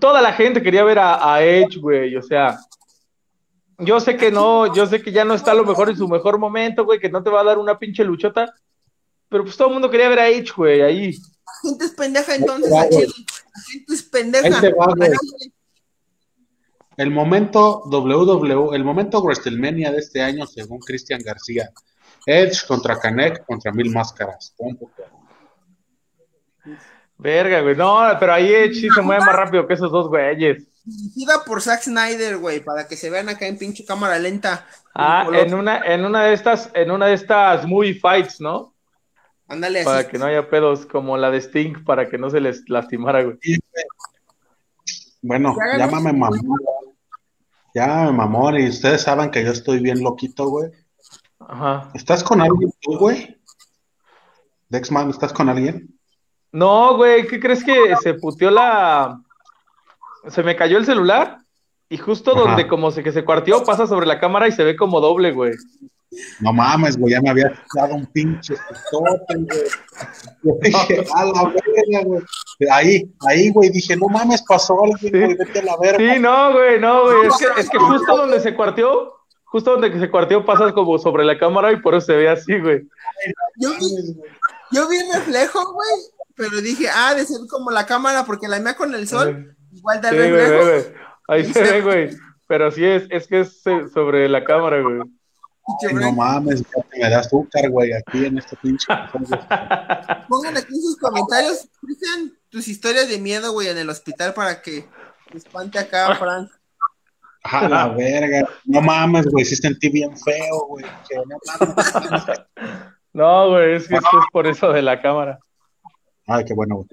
[0.00, 2.58] toda la gente quería ver a, a Edge, güey, o sea,
[3.78, 6.08] yo sé que no, yo sé que ya no está a lo mejor en su
[6.08, 8.54] mejor momento, güey, que no te va a dar una pinche luchota,
[9.28, 11.10] pero pues todo el mundo quería ver a Edge, güey, ahí.
[11.10, 12.84] La gente es pendeja entonces, va.
[12.84, 14.60] La gente es pendeja.
[14.78, 14.94] Va.
[16.96, 21.70] El momento WWE, el momento WrestleMania de este año, según Cristian García.
[22.26, 24.54] Edge contra Canek contra Mil Máscaras.
[27.18, 27.76] Verga, güey.
[27.76, 30.66] No, pero ahí sí se mueve más rápido que esos dos güeyes.
[30.84, 34.66] Dirigida por Zack Snyder, güey, para que se vean acá en pinche cámara lenta.
[34.94, 38.74] Ah, en una, en una de estas, en una de estas movie fights, ¿no?
[39.46, 39.86] Ándale así.
[39.86, 43.22] Para que no haya pedos como la de Sting, para que no se les lastimara,
[43.22, 43.38] güey.
[45.22, 46.58] Bueno, llámame mamón.
[47.74, 50.70] Llámame mamón, y ustedes saben que yo estoy bien loquito, güey.
[51.38, 51.90] Ajá.
[51.94, 53.40] ¿Estás con alguien tú, güey?
[54.68, 55.96] Dexman, ¿estás con alguien?
[56.52, 59.20] No, güey, ¿qué crees que se puteó la.
[60.28, 61.38] Se me cayó el celular
[61.88, 62.40] y justo Ajá.
[62.40, 65.32] donde como se que se cuartió pasa sobre la cámara y se ve como doble,
[65.32, 65.52] güey.
[66.40, 68.54] No mames, güey, ya me había dado un pinche
[68.92, 69.46] güey.
[70.42, 72.22] Yo dije, a la verga, güey.
[72.70, 75.98] Ahí, ahí, güey, dije, no mames, pasó alguien, güey, vete a la verga.
[75.98, 77.28] Sí, no, güey, no, güey.
[77.28, 81.24] Es que, es que justo donde se cuartió, justo donde se cuartió pasa como sobre
[81.24, 82.82] la cámara y por eso se ve así, güey.
[83.56, 84.16] Yo vi,
[84.70, 85.90] yo vi el reflejo, güey,
[86.36, 90.00] pero dije, ah, de ser como la cámara, porque la mía con el sol, igual
[90.00, 90.64] da Sí, el güey, reflejo.
[90.64, 90.94] güey, güey.
[91.28, 92.10] Ahí se ve, güey.
[92.48, 95.00] Pero sí es, es que es eh, sobre la cámara, güey.
[95.88, 98.86] Ay, no mames, ya te me da azúcar, güey, aquí en este pinche.
[100.28, 104.60] Pongan aquí en sus comentarios, Cristian, tus historias de miedo, güey, en el hospital para
[104.60, 104.88] que
[105.30, 106.50] te espante acá, Frank.
[107.44, 108.48] A la verga.
[108.64, 110.84] No mames, güey, sí sentí bien feo, güey.
[111.08, 112.40] que no mames.
[113.14, 115.38] No, güey, es que esto es por eso de la cámara.
[116.26, 116.86] Ay, qué bueno.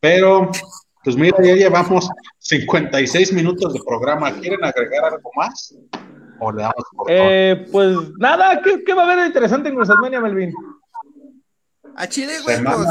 [0.00, 0.50] Pero,
[1.02, 4.32] pues mira, ya llevamos 56 minutos de programa.
[4.32, 5.74] ¿Quieren agregar algo más?
[6.40, 7.06] ¿O le damos por?
[7.08, 10.52] Eh, pues nada, ¿qué, qué va a haber de interesante en WrestleMania, Melvin?
[11.96, 12.88] A Chile, güey, pues.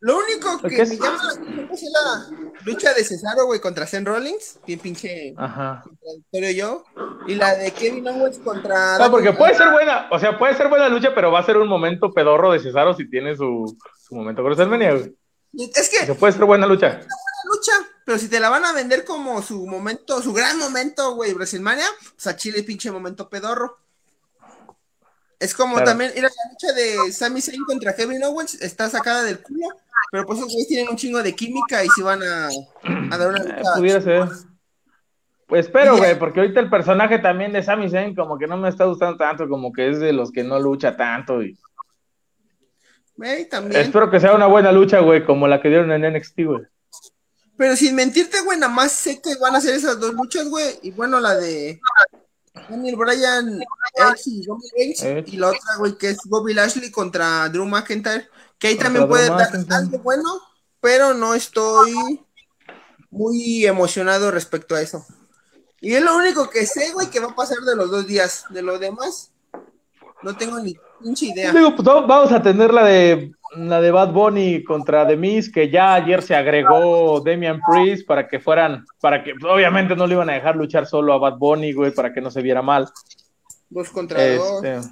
[0.00, 4.04] Lo único que me llama la atención es la lucha de Cesaro, güey, contra Seth
[4.06, 4.58] Rollins.
[4.66, 5.82] Bien pinche Ajá.
[5.84, 6.84] contradictorio yo.
[7.26, 8.98] Y la de Kevin Owens contra.
[8.98, 11.56] No, porque puede ser buena, o sea, puede ser buena lucha, pero va a ser
[11.56, 15.14] un momento pedorro de Cesaro si tiene su, su momento con WrestleMania, güey.
[15.74, 17.00] Es que O sea, puede ser buena lucha.
[17.50, 17.72] lucha,
[18.04, 21.86] pero si te la van a vender como su momento, su gran momento, güey, WrestleMania,
[22.14, 23.78] pues a Chile pinche momento pedorro.
[25.40, 25.90] Es como Claro.
[25.90, 29.68] también, mira, la lucha de Sami Zayn contra Kevin Owens está sacada del culo,
[30.10, 33.28] pero pues esos güeyes tienen un chingo de química y si van a, a dar
[33.28, 33.72] una Eh, lucha.
[33.76, 34.28] pudiera ser.
[35.46, 38.68] Pues espero, güey, porque ahorita el personaje también de Sami Zayn como que no me
[38.68, 41.42] está gustando tanto, como que es de los que no lucha tanto.
[41.42, 41.58] Y...
[43.50, 43.80] También.
[43.80, 46.62] Espero que sea una buena lucha, güey, como la que dieron en NXT, güey.
[47.56, 50.78] Pero sin mentirte, güey, nada más sé que van a hacer esas dos luchas, güey.
[50.82, 51.80] Y bueno, la de
[52.68, 53.60] Daniel Bryan,
[55.26, 58.28] y la otra, güey, que es Bobby Lashley contra Drew McIntyre.
[58.58, 59.76] Que ahí también Drew puede dar McIntyre.
[59.76, 60.40] algo bueno,
[60.80, 62.20] pero no estoy
[63.10, 65.04] muy emocionado respecto a eso.
[65.80, 68.44] Y es lo único que sé, güey, que va a pasar de los dos días.
[68.50, 69.30] De lo demás,
[70.22, 71.52] no tengo ni pinche idea.
[71.52, 75.70] Digo, pues vamos a tener la de la de Bad Bunny contra The Miz, que
[75.70, 80.14] ya ayer se agregó Damian Priest para que fueran, para que pues, obviamente no le
[80.14, 82.88] iban a dejar luchar solo a Bad Bunny, güey, para que no se viera mal.
[83.70, 84.64] Dos contra dos.
[84.64, 84.88] Este,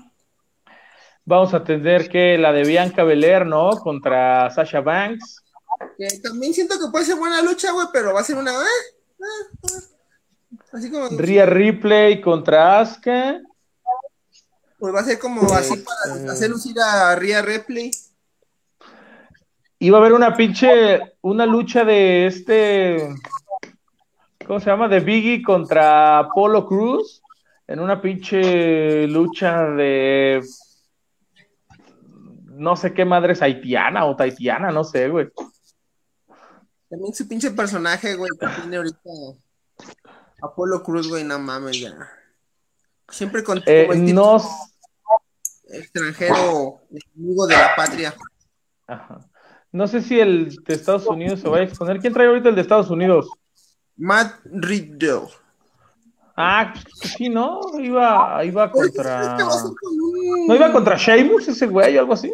[1.24, 3.70] vamos a tener que la de Bianca Belair, ¿no?
[3.78, 5.42] Contra Sasha Banks.
[5.98, 8.52] Que también siento que puede ser buena lucha, güey, pero va a ser una.
[8.52, 9.24] eh, eh,
[9.64, 9.96] eh.
[10.72, 11.09] Así como.
[11.11, 13.40] Rhea Ripley contra Asuka.
[14.78, 17.90] Pues va a ser como así para hacer lucir a Rhea Ripley.
[19.79, 23.14] Iba a haber una pinche, una lucha de este,
[24.47, 24.89] ¿cómo se llama?
[24.89, 27.22] De Biggie contra Apollo Cruz,
[27.66, 30.43] en una pinche lucha de,
[32.47, 35.29] no sé qué madre es haitiana o taitiana, no sé, güey.
[36.89, 39.11] También su pinche personaje, güey, que tiene ahorita
[40.43, 41.95] Apolo Cruz, güey, no mames, ya.
[43.11, 44.41] Siempre con Eh, no,
[45.68, 48.14] extranjero enemigo de la patria.
[48.87, 49.20] ajá.
[49.73, 52.01] No sé si el de Estados Unidos se va a exponer.
[52.01, 53.29] ¿Quién trae ahorita el de Estados Unidos?
[53.97, 55.29] Matt Riddle.
[56.37, 57.61] Ah, pues sí, ¿no?
[57.79, 61.67] Iba, iba contra, ¿crees que va a ser con un- ¿no iba contra Sheamus ese
[61.67, 62.33] güey o algo así?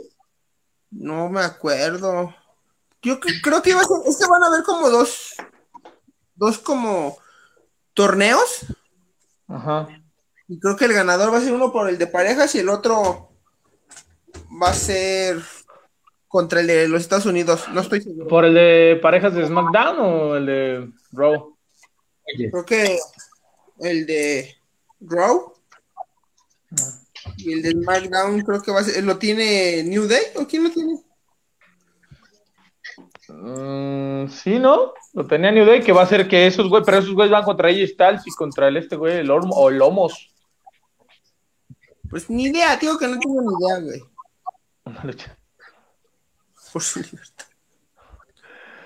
[0.91, 2.35] No me acuerdo.
[3.01, 5.35] Yo cre- creo que iba a ser, es que van a haber como dos,
[6.35, 7.17] dos como
[7.95, 8.67] torneos.
[9.47, 9.89] Ajá.
[10.49, 12.69] Y creo que el ganador va a ser uno por el de parejas y el
[12.69, 13.31] otro
[14.61, 15.41] va a ser
[16.33, 17.67] contra el de los Estados Unidos.
[17.75, 18.27] No estoy seguro.
[18.27, 21.55] ¿Por el de parejas de SmackDown o el de Raw?
[22.25, 22.99] Creo que
[23.81, 24.57] el de
[25.03, 25.53] Raw
[27.37, 30.65] y el de SmackDown creo que va a ser, lo tiene New Day o quién
[30.65, 31.03] lo tiene?
[33.29, 34.95] Mm, sí, ¿no?
[35.13, 37.45] Lo tenía New Day, que va a ser que esos güey, pero esos güeyes van
[37.45, 40.31] contra AJ Styles y contra el este güey, el Ormo, o el Homos.
[42.09, 44.03] Pues ni idea, tío, que no tengo ni idea, güey.
[46.73, 47.47] Por su libertad.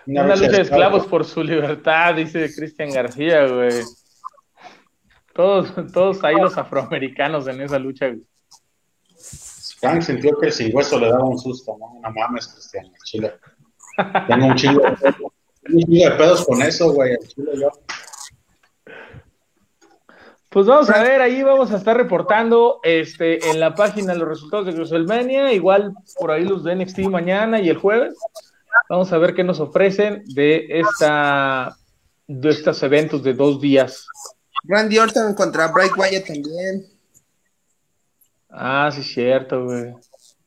[0.07, 3.83] una lucha de esclavos por su libertad, dice Cristian García, güey.
[5.33, 8.27] Todos, todos ahí los afroamericanos en esa lucha, güey.
[9.79, 12.01] Frank sintió que el sin hueso le daba un susto, ¿no?
[12.01, 13.35] No mames, Cristian, chile.
[14.27, 14.89] Tengo un chingo de,
[15.73, 17.71] un chingo de pedos con eso, güey, al chile yo.
[20.57, 24.65] Pues vamos a ver, ahí vamos a estar reportando este, en la página los resultados
[24.65, 28.15] de WrestleMania, igual por ahí los de NXT mañana y el jueves.
[28.89, 31.77] Vamos a ver qué nos ofrecen de esta
[32.27, 34.07] de estos eventos de dos días.
[34.65, 36.87] Randy Orton contra Bray Wyatt también.
[38.49, 39.93] Ah, sí, cierto, güey.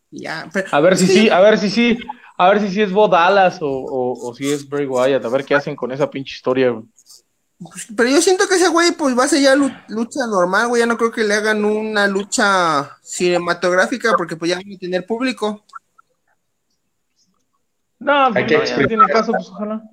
[0.10, 2.00] Ya, pero, A ver si sí, a ver si sí,
[2.36, 5.30] a ver si sí es Bo Dallas o, o, o si es Bray Wyatt, a
[5.30, 6.86] ver qué hacen con esa pinche historia, güey.
[7.60, 10.68] Pues, Pero yo siento que ese güey, pues va a ser ya lu- lucha normal,
[10.70, 10.82] güey.
[10.82, 15.06] Ya no creo que le hagan una lucha cinematográfica porque pues ya van a tener
[15.06, 15.66] público.
[18.00, 19.84] No, pues que no, ya tiene caso, pues ojalá.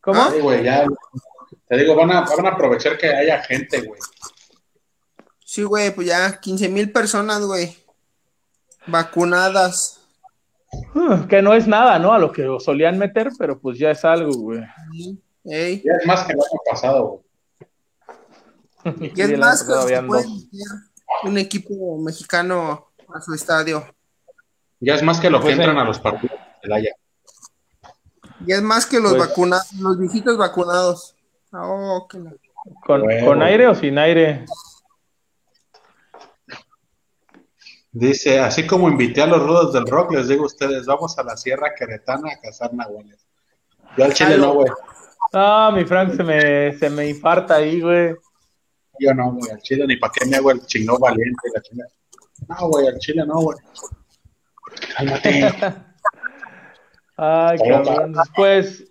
[0.00, 0.20] ¿Cómo?
[0.20, 0.84] Ah, Sí, güey, ya.
[1.68, 3.98] Te digo, van a, van a aprovechar que haya gente, güey.
[5.44, 7.76] Sí, güey, pues ya 15 mil personas, güey.
[8.86, 10.00] Vacunadas.
[10.94, 12.12] Uh, que no es nada, ¿no?
[12.12, 14.60] A lo que solían meter, pero pues ya es algo, güey.
[15.44, 15.82] Ey.
[15.84, 17.24] Ya es más que el año pasado, güey.
[19.16, 20.32] Y es más, que habían puede dos.
[20.52, 20.66] meter
[21.24, 23.82] un equipo mexicano a su estadio.
[24.80, 25.80] Ya es más que lo que Pues, entran eh.
[25.80, 26.90] a los partidos de Celaya.
[28.46, 31.16] Y es más que los Pues- vacunados, los viejitos vacunados.
[31.52, 32.06] Oh,
[32.84, 33.26] ¿Con, Huevo.
[33.26, 34.44] ¿Con aire o sin aire?
[37.92, 41.22] Dice, así como invité a los rudos del rock, les digo a ustedes, vamos a
[41.22, 43.24] la Sierra Queretana a cazar nahuales.
[43.96, 44.66] Yo al chile no, güey.
[45.32, 48.14] Ah, mi Frank se me, se me infarta ahí, güey.
[48.98, 49.50] Yo no, güey.
[49.50, 51.90] Al chile ni para qué me hago el chingón valiente la chingada.
[52.48, 53.58] No, güey, al chile no, güey.
[54.96, 55.52] Cálmate.
[57.16, 58.14] Ay, cabrón.
[58.36, 58.84] Pues,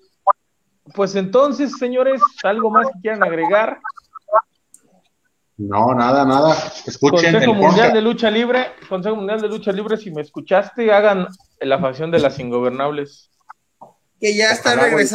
[0.94, 3.80] pues entonces, señores, ¿algo más que quieran agregar?
[5.58, 6.56] No, nada, nada.
[6.86, 7.94] Escuchen Consejo el Mundial podcast.
[7.94, 11.28] de Lucha Libre, Consejo Mundial de Lucha Libre, si me escuchaste, hagan
[11.60, 13.30] la facción de las ingobernables.
[14.20, 15.06] que ya está Ojalá, güey.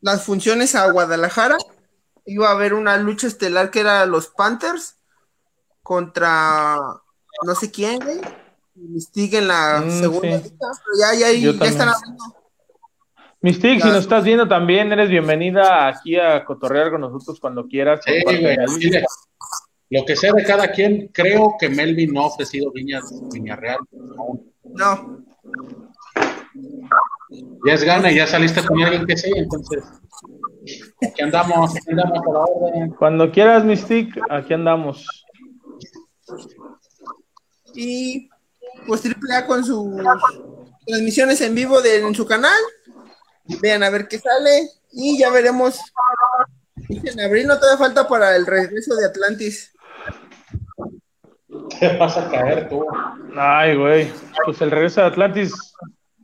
[0.00, 1.56] Las funciones a Guadalajara.
[2.24, 4.96] Iba a haber una lucha estelar que era los Panthers
[5.82, 6.76] contra
[7.44, 8.20] no sé quién, güey.
[8.74, 10.52] Mystique en la Mm, segunda sí.
[10.58, 11.72] pero ya, ya, ya también.
[11.72, 12.24] están hablando.
[13.42, 18.00] Mystique, si nos estás viendo también, eres bienvenida aquí a cotorrear con nosotros cuando quieras.
[18.04, 18.56] Sí, güey.
[19.90, 23.78] Lo que sea de cada quien, creo que Melvin no ha ofrecido Viñas, Viñarreal.
[24.18, 24.52] aún.
[24.64, 25.22] No,
[27.66, 29.84] Ya es gana y ya saliste con alguien que sí, entonces.
[31.02, 32.90] Aquí andamos, aquí andamos a la orden.
[32.98, 35.06] Cuando quieras, Mystique, aquí andamos.
[37.74, 38.28] y
[38.86, 39.86] pues AAA con sus
[40.86, 42.58] transmisiones en vivo de, en su canal.
[43.60, 45.80] Vean a ver qué sale y ya veremos.
[46.88, 49.72] En abril no todavía falta para el regreso de Atlantis.
[51.78, 52.84] Te vas a caer tú.
[53.36, 54.12] Ay, güey.
[54.44, 55.52] Pues el regreso de Atlantis,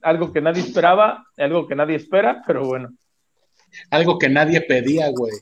[0.03, 2.91] algo que nadie esperaba, algo que nadie espera, pero bueno.
[3.91, 5.35] Algo que nadie pedía, güey.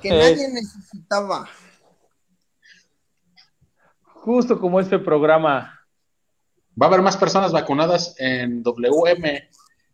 [0.00, 0.18] Que Eh.
[0.18, 1.48] nadie necesitaba.
[4.04, 5.78] Justo como este programa.
[6.80, 9.48] Va a haber más personas vacunadas en WM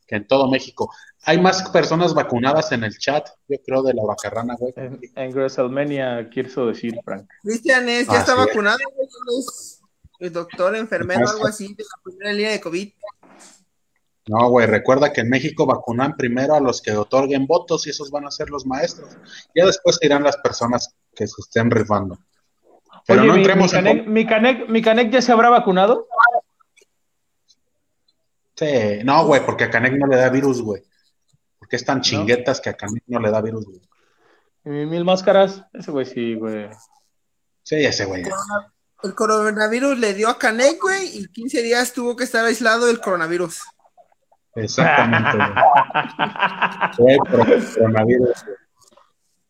[0.06, 0.90] que en todo México.
[1.24, 4.72] Hay más personas vacunadas en el chat, yo creo, de la vacarrana, güey.
[4.76, 7.28] En, en WrestleMania, quiero decir, Frank.
[7.42, 8.38] Cristian es, ya está es.
[8.38, 9.82] vacunado, güey, él es
[10.20, 12.92] el doctor, enfermero, algo así, de la primera línea de COVID.
[14.28, 18.10] No, güey, recuerda que en México vacunan primero a los que otorguen votos y esos
[18.10, 19.16] van a ser los maestros.
[19.54, 22.18] Ya después irán las personas que se estén rifando.
[23.06, 24.26] Pero Oye, no entremos mi, en...
[24.26, 26.06] Canek, mi, Canek ya se habrá vacunado.
[28.54, 30.82] Sí, no, güey, porque a Canek no le da virus, güey.
[31.58, 33.80] Porque es tan chinguetas que a Canek no le da virus, güey.
[34.64, 35.64] Y mil máscaras.
[35.72, 36.68] Ese güey sí, güey.
[37.62, 38.24] Sí, ese güey.
[39.02, 43.00] El coronavirus le dio a Canek, güey, y 15 días tuvo que estar aislado del
[43.00, 43.62] coronavirus.
[44.62, 45.38] Exactamente.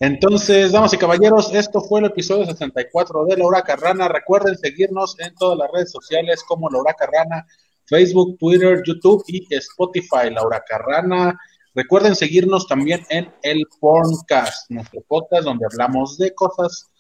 [0.01, 4.09] Entonces, damas y caballeros, esto fue el episodio 64 de Laura Carrana.
[4.09, 7.47] Recuerden seguirnos en todas las redes sociales como Laura Carrana,
[7.87, 10.31] Facebook, Twitter, YouTube y Spotify.
[10.31, 11.39] Laura Carrana.
[11.75, 16.91] Recuerden seguirnos también en el Porncast, nuestro podcast donde hablamos de cosas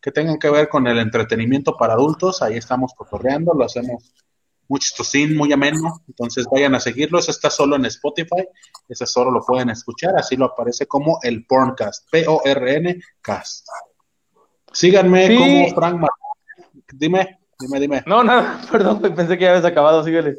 [0.00, 2.42] que tengan que ver con el entretenimiento para adultos.
[2.42, 4.12] Ahí estamos cotorreando, lo hacemos
[4.68, 6.00] muy chistosín, muy ameno.
[6.08, 7.18] Entonces vayan a seguirlo.
[7.18, 8.46] Eso está solo en Spotify.
[8.88, 10.16] Ese solo lo pueden escuchar.
[10.16, 12.08] Así lo aparece como el Porncast.
[12.10, 13.66] P-O-R-N Cast.
[14.72, 15.36] Síganme Sí.
[15.36, 16.84] como Frank Martínez.
[16.92, 18.02] Dime, dime, dime.
[18.06, 20.38] No, nada, perdón, pensé que ya habías acabado, síguele.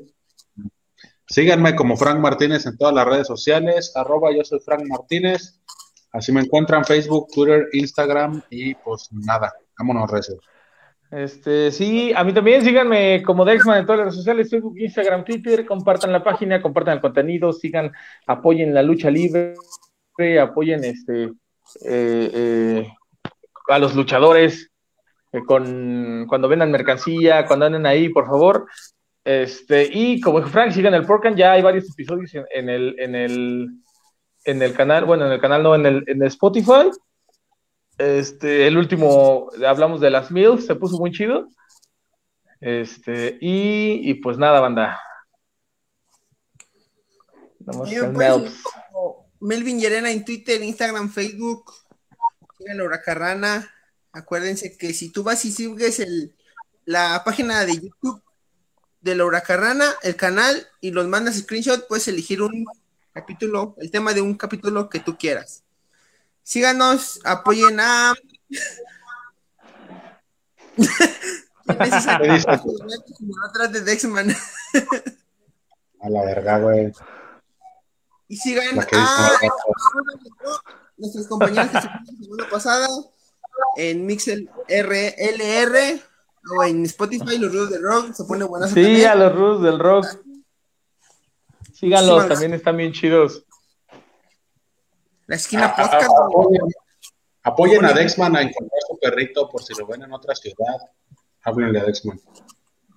[1.28, 3.92] Síganme como Frank Martínez en todas las redes sociales.
[3.96, 5.60] Arroba yo soy Frank Martínez.
[6.12, 9.54] Así me encuentran Facebook, Twitter, Instagram y pues nada.
[9.78, 10.40] Vámonos, recio.
[11.16, 15.24] Este, sí, a mí también síganme como Dexman en todas las redes sociales, Facebook, Instagram,
[15.24, 17.94] Twitter, compartan la página, compartan el contenido, sigan,
[18.28, 19.54] apoyen la lucha libre,
[20.42, 21.32] apoyen este
[21.86, 22.88] eh, eh,
[23.70, 24.70] a los luchadores
[25.32, 28.68] eh, cuando vendan mercancía, cuando anden ahí, por favor.
[29.24, 32.70] Este, y como dijo Frank, sigan el Porcan, ya hay varios episodios en, en
[33.16, 33.70] el,
[34.44, 36.92] en el canal, bueno, en el canal no, en en el Spotify.
[37.98, 41.50] Este, el último, hablamos de las Mills, se puso muy chido.
[42.60, 45.00] Este, y, y pues nada, banda.
[47.60, 48.64] Vamos pues,
[49.40, 51.74] Melvin Llerena en Twitter, Instagram, Facebook.
[52.58, 53.72] Sigan la Huracarrana.
[54.12, 56.36] Acuérdense que si tú vas y sigues el,
[56.86, 58.22] la página de YouTube
[59.02, 62.66] de la Huracarrana, el canal, y los mandas screenshot, puedes elegir un
[63.14, 65.65] capítulo, el tema de un capítulo que tú quieras.
[66.46, 68.14] Síganos, apoyen a.
[71.68, 74.30] Atrás de Dexman.
[76.02, 76.94] A la verga, güey.
[78.28, 78.88] Y sigan a
[80.98, 82.88] nuestros compañeros que se la semana pasada
[83.78, 86.00] en Mixel RLR
[86.56, 89.80] o en Spotify, los rudos de rock, se pone buenas Sí, a los Rus del
[89.80, 90.06] rock.
[91.74, 93.44] Síganlos, Sí, también están bien chidos.
[95.28, 96.12] La esquina A- a- podcast.
[96.12, 96.62] a- apoyen,
[97.44, 100.78] apoyen a Dexman a encontrar su perrito por si lo ven en otra ciudad.
[101.44, 102.20] Háblenle a Dexman.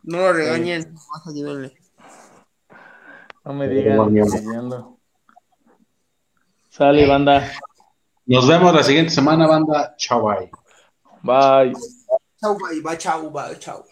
[0.05, 1.75] No lo regañen, más ayúdenle.
[3.45, 4.15] No me digan.
[6.71, 7.51] Sale, banda.
[8.27, 9.95] Nos vemos la siguiente semana, banda.
[9.97, 10.51] Chao, bye.
[11.23, 11.73] Bye.
[12.41, 13.85] Chau, bye, bye, chau, bye, chau.